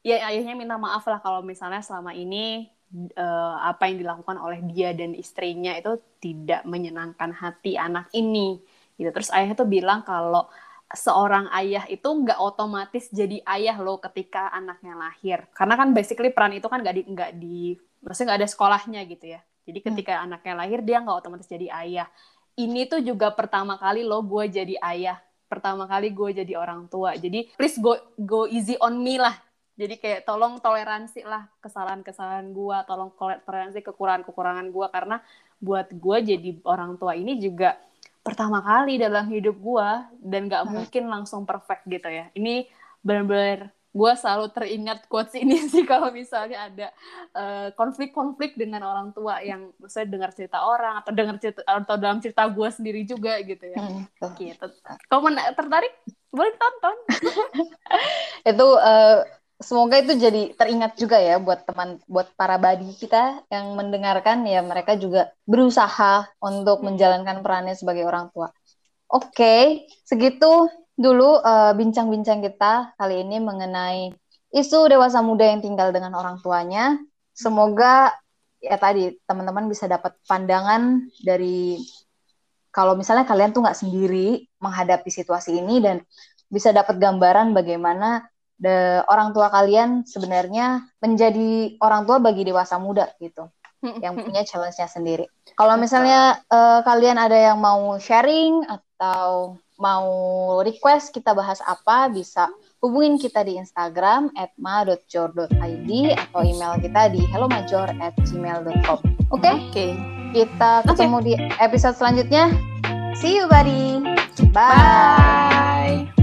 ya 0.00 0.24
ayahnya 0.32 0.56
minta 0.56 0.80
maaf 0.80 1.04
lah 1.04 1.20
kalau 1.20 1.44
misalnya 1.44 1.84
selama 1.84 2.16
ini 2.16 2.72
uh, 3.16 3.56
apa 3.60 3.88
yang 3.88 4.04
dilakukan 4.04 4.36
oleh 4.40 4.60
dia 4.72 4.92
dan 4.96 5.12
istrinya 5.16 5.72
itu 5.76 6.00
tidak 6.20 6.64
menyenangkan 6.64 7.32
hati 7.32 7.76
anak 7.76 8.08
ini 8.12 8.60
gitu. 8.96 9.08
Terus 9.12 9.32
ayahnya 9.32 9.56
tuh 9.56 9.68
bilang 9.68 10.04
kalau 10.04 10.48
seorang 10.94 11.48
ayah 11.56 11.84
itu 11.88 12.04
nggak 12.04 12.38
otomatis 12.38 13.08
jadi 13.08 13.40
ayah 13.44 13.76
loh 13.80 13.98
ketika 14.00 14.52
anaknya 14.52 14.94
lahir. 14.96 15.38
Karena 15.56 15.74
kan 15.76 15.92
basically 15.96 16.30
peran 16.30 16.56
itu 16.56 16.68
kan 16.68 16.80
nggak 16.80 16.94
di 16.96 17.02
nggak 17.08 17.30
di 17.36 17.58
maksudnya 18.04 18.34
nggak 18.34 18.40
ada 18.44 18.48
sekolahnya 18.48 19.00
gitu 19.08 19.26
ya. 19.36 19.40
Jadi 19.64 19.78
hmm. 19.78 19.86
ketika 19.92 20.12
hmm. 20.18 20.24
anaknya 20.28 20.54
lahir 20.58 20.80
dia 20.84 20.98
nggak 21.00 21.18
otomatis 21.24 21.48
jadi 21.48 21.68
ayah. 21.72 22.08
Ini 22.52 22.84
tuh 22.84 23.00
juga 23.00 23.32
pertama 23.32 23.80
kali 23.80 24.04
lo 24.04 24.20
gue 24.20 24.44
jadi 24.48 24.76
ayah. 24.84 25.18
Pertama 25.48 25.84
kali 25.88 26.12
gue 26.12 26.44
jadi 26.44 26.52
orang 26.56 26.88
tua. 26.88 27.16
Jadi 27.16 27.48
please 27.56 27.80
go 27.80 27.96
go 28.20 28.44
easy 28.44 28.76
on 28.80 29.00
me 29.00 29.16
lah. 29.16 29.36
Jadi 29.72 29.96
kayak 29.96 30.28
tolong 30.28 30.60
toleransi 30.60 31.24
lah 31.24 31.48
kesalahan-kesalahan 31.64 32.52
gue 32.52 32.76
tolong 32.84 33.08
toleransi 33.16 33.80
kekurangan-kekurangan 33.80 34.68
gue 34.68 34.86
karena 34.92 35.16
buat 35.62 35.88
gue 35.94 36.18
jadi 36.28 36.50
orang 36.68 37.00
tua 37.00 37.16
ini 37.16 37.40
juga 37.40 37.80
pertama 38.22 38.62
kali 38.62 39.02
dalam 39.02 39.26
hidup 39.28 39.58
gue 39.58 39.90
dan 40.22 40.46
gak 40.46 40.64
hmm. 40.66 40.72
mungkin 40.72 41.04
langsung 41.10 41.42
perfect 41.42 41.84
gitu 41.90 42.06
ya. 42.06 42.30
Ini 42.38 42.70
benar-benar 43.02 43.74
gue 43.92 44.12
selalu 44.16 44.46
teringat 44.56 45.04
quotes 45.04 45.36
ini 45.36 45.60
sih 45.72 45.84
kalau 45.84 46.08
misalnya 46.08 46.72
ada 46.72 46.88
eh, 47.36 47.68
konflik-konflik 47.76 48.56
uh, 48.56 48.58
dengan 48.64 48.80
orang 48.88 49.12
tua 49.12 49.44
yang 49.44 49.68
misalnya 49.76 50.08
dengar 50.08 50.30
cerita 50.32 50.64
orang 50.64 51.04
atau 51.04 51.12
dengar 51.12 51.36
cerita 51.36 51.60
atau 51.68 52.00
dalam 52.00 52.18
cerita 52.24 52.48
gue 52.48 52.68
sendiri 52.72 53.04
juga 53.04 53.36
gitu 53.44 53.68
ya. 53.68 53.76
Hmm. 53.76 54.08
gitu. 54.40 54.66
Kalau 55.12 55.28
tertarik? 55.52 55.92
Boleh 56.32 56.56
tonton 56.56 56.96
itu 58.56 58.68
uh, 58.80 59.20
semoga 59.62 59.96
itu 59.98 60.18
jadi 60.18 60.52
teringat 60.58 60.98
juga 60.98 61.16
ya 61.22 61.38
buat 61.38 61.64
teman 61.64 62.02
buat 62.10 62.30
para 62.34 62.58
badi 62.58 62.90
kita 62.98 63.46
yang 63.48 63.72
mendengarkan 63.78 64.44
ya 64.44 64.60
mereka 64.60 64.98
juga 64.98 65.32
berusaha 65.46 66.28
untuk 66.42 66.82
menjalankan 66.82 67.40
perannya 67.40 67.78
sebagai 67.78 68.04
orang 68.04 68.28
tua. 68.34 68.50
Oke, 69.12 69.32
okay, 69.32 69.64
segitu 70.04 70.68
dulu 70.98 71.40
eh, 71.40 71.72
bincang-bincang 71.76 72.40
uh, 72.40 72.44
kita 72.48 72.72
kali 72.96 73.24
ini 73.24 73.40
mengenai 73.40 74.12
isu 74.52 74.88
dewasa 74.88 75.24
muda 75.24 75.48
yang 75.48 75.64
tinggal 75.64 75.90
dengan 75.90 76.12
orang 76.12 76.36
tuanya. 76.44 77.00
Semoga 77.32 78.12
ya 78.60 78.76
tadi 78.76 79.16
teman-teman 79.24 79.66
bisa 79.66 79.88
dapat 79.88 80.14
pandangan 80.28 81.08
dari 81.24 81.80
kalau 82.72 82.96
misalnya 82.96 83.28
kalian 83.28 83.52
tuh 83.52 83.60
nggak 83.64 83.78
sendiri 83.78 84.48
menghadapi 84.62 85.10
situasi 85.12 85.60
ini 85.60 85.84
dan 85.84 86.00
bisa 86.48 86.72
dapat 86.72 87.00
gambaran 87.00 87.52
bagaimana 87.52 88.31
de, 88.62 89.02
orang 89.10 89.34
tua 89.34 89.50
kalian 89.50 90.06
sebenarnya 90.06 90.86
menjadi 91.02 91.74
orang 91.82 92.06
tua 92.06 92.22
bagi 92.22 92.46
dewasa 92.46 92.78
muda 92.78 93.10
gitu 93.18 93.50
yang 93.82 94.14
punya 94.22 94.46
challenge-nya 94.48 94.86
sendiri. 94.86 95.26
Kalau 95.58 95.74
misalnya 95.74 96.38
uh, 96.46 96.80
kalian 96.86 97.18
ada 97.18 97.34
yang 97.34 97.58
mau 97.58 97.98
sharing 97.98 98.62
atau 98.70 99.58
mau 99.82 100.06
request 100.62 101.10
kita 101.10 101.34
bahas 101.34 101.58
apa, 101.66 102.06
bisa 102.06 102.46
hubungin 102.78 103.18
kita 103.18 103.42
di 103.42 103.58
Instagram 103.58 104.30
at 104.38 104.54
ma.jor.id 104.54 105.90
atau 106.14 106.40
email 106.46 106.78
kita 106.78 107.10
di 107.10 107.26
hellomajor@gmail.com. 107.34 108.98
Oke? 109.34 109.42
Okay? 109.42 109.54
Oke. 109.58 109.58
Okay. 109.74 109.90
Kita 110.32 110.86
ketemu 110.86 111.18
okay. 111.18 111.26
di 111.26 111.32
episode 111.58 111.96
selanjutnya. 111.98 112.54
See 113.18 113.36
you, 113.36 113.50
buddy. 113.50 114.00
Bye. 114.54 116.08
Bye. 116.08 116.21